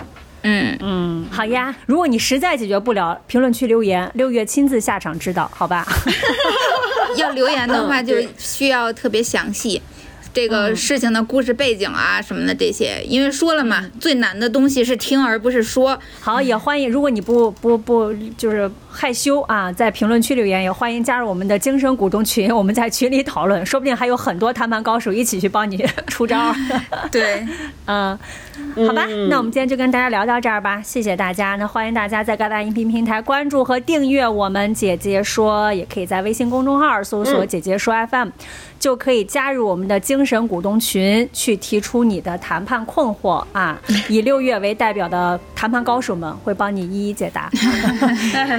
[0.47, 1.76] 嗯嗯，好呀。
[1.88, 5.84] 如果你实在解决不了，评论区留言，六月亲自下场指导，好吧？
[7.17, 9.81] 要留言的话，就需要特别详细。
[10.31, 15.97] 这个事情的故事背景啊什么的这些，因为说了嘛，最难的东西是听而不是说。
[16.19, 25.77] 好，也欢迎，如果你不不不就是害羞啊，在评论区留言，也欢迎加入我们的精神股东群，我们在群里讨论，说不定还有很多谈判高手一起去帮你
[26.07, 26.55] 出招。
[27.11, 27.45] 对，
[27.85, 28.17] 嗯，
[28.88, 31.57] 好吧，那我们今天就跟大家聊到这儿吧，谢谢大家。
[31.57, 38.30] 那欢迎大家在各大音频平台关注和订阅我们姐姐说，也可以在微信公众号搜索“姐姐说 FM”。
[38.77, 43.81] 就可以加入我们的精神股东群，去提出你的谈判困惑啊！
[44.07, 47.49] 以六月为代表的谈判高手们会帮你一一解答，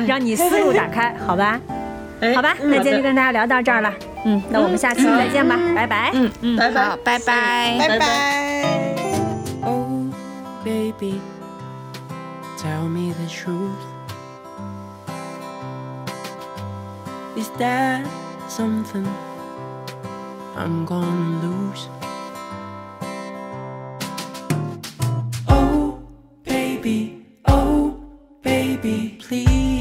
[0.08, 1.60] 让你思路打开，好吧？
[2.34, 3.92] 好吧，那今天就跟大家聊到这儿了。
[4.24, 6.10] 嗯，那我们下期再见吧，拜拜。
[6.14, 8.06] 嗯嗯，拜拜，拜拜，拜拜。
[20.58, 21.86] I'm gonna lose.
[25.46, 25.98] Oh,
[26.46, 27.94] baby, oh,
[28.42, 29.75] baby, please.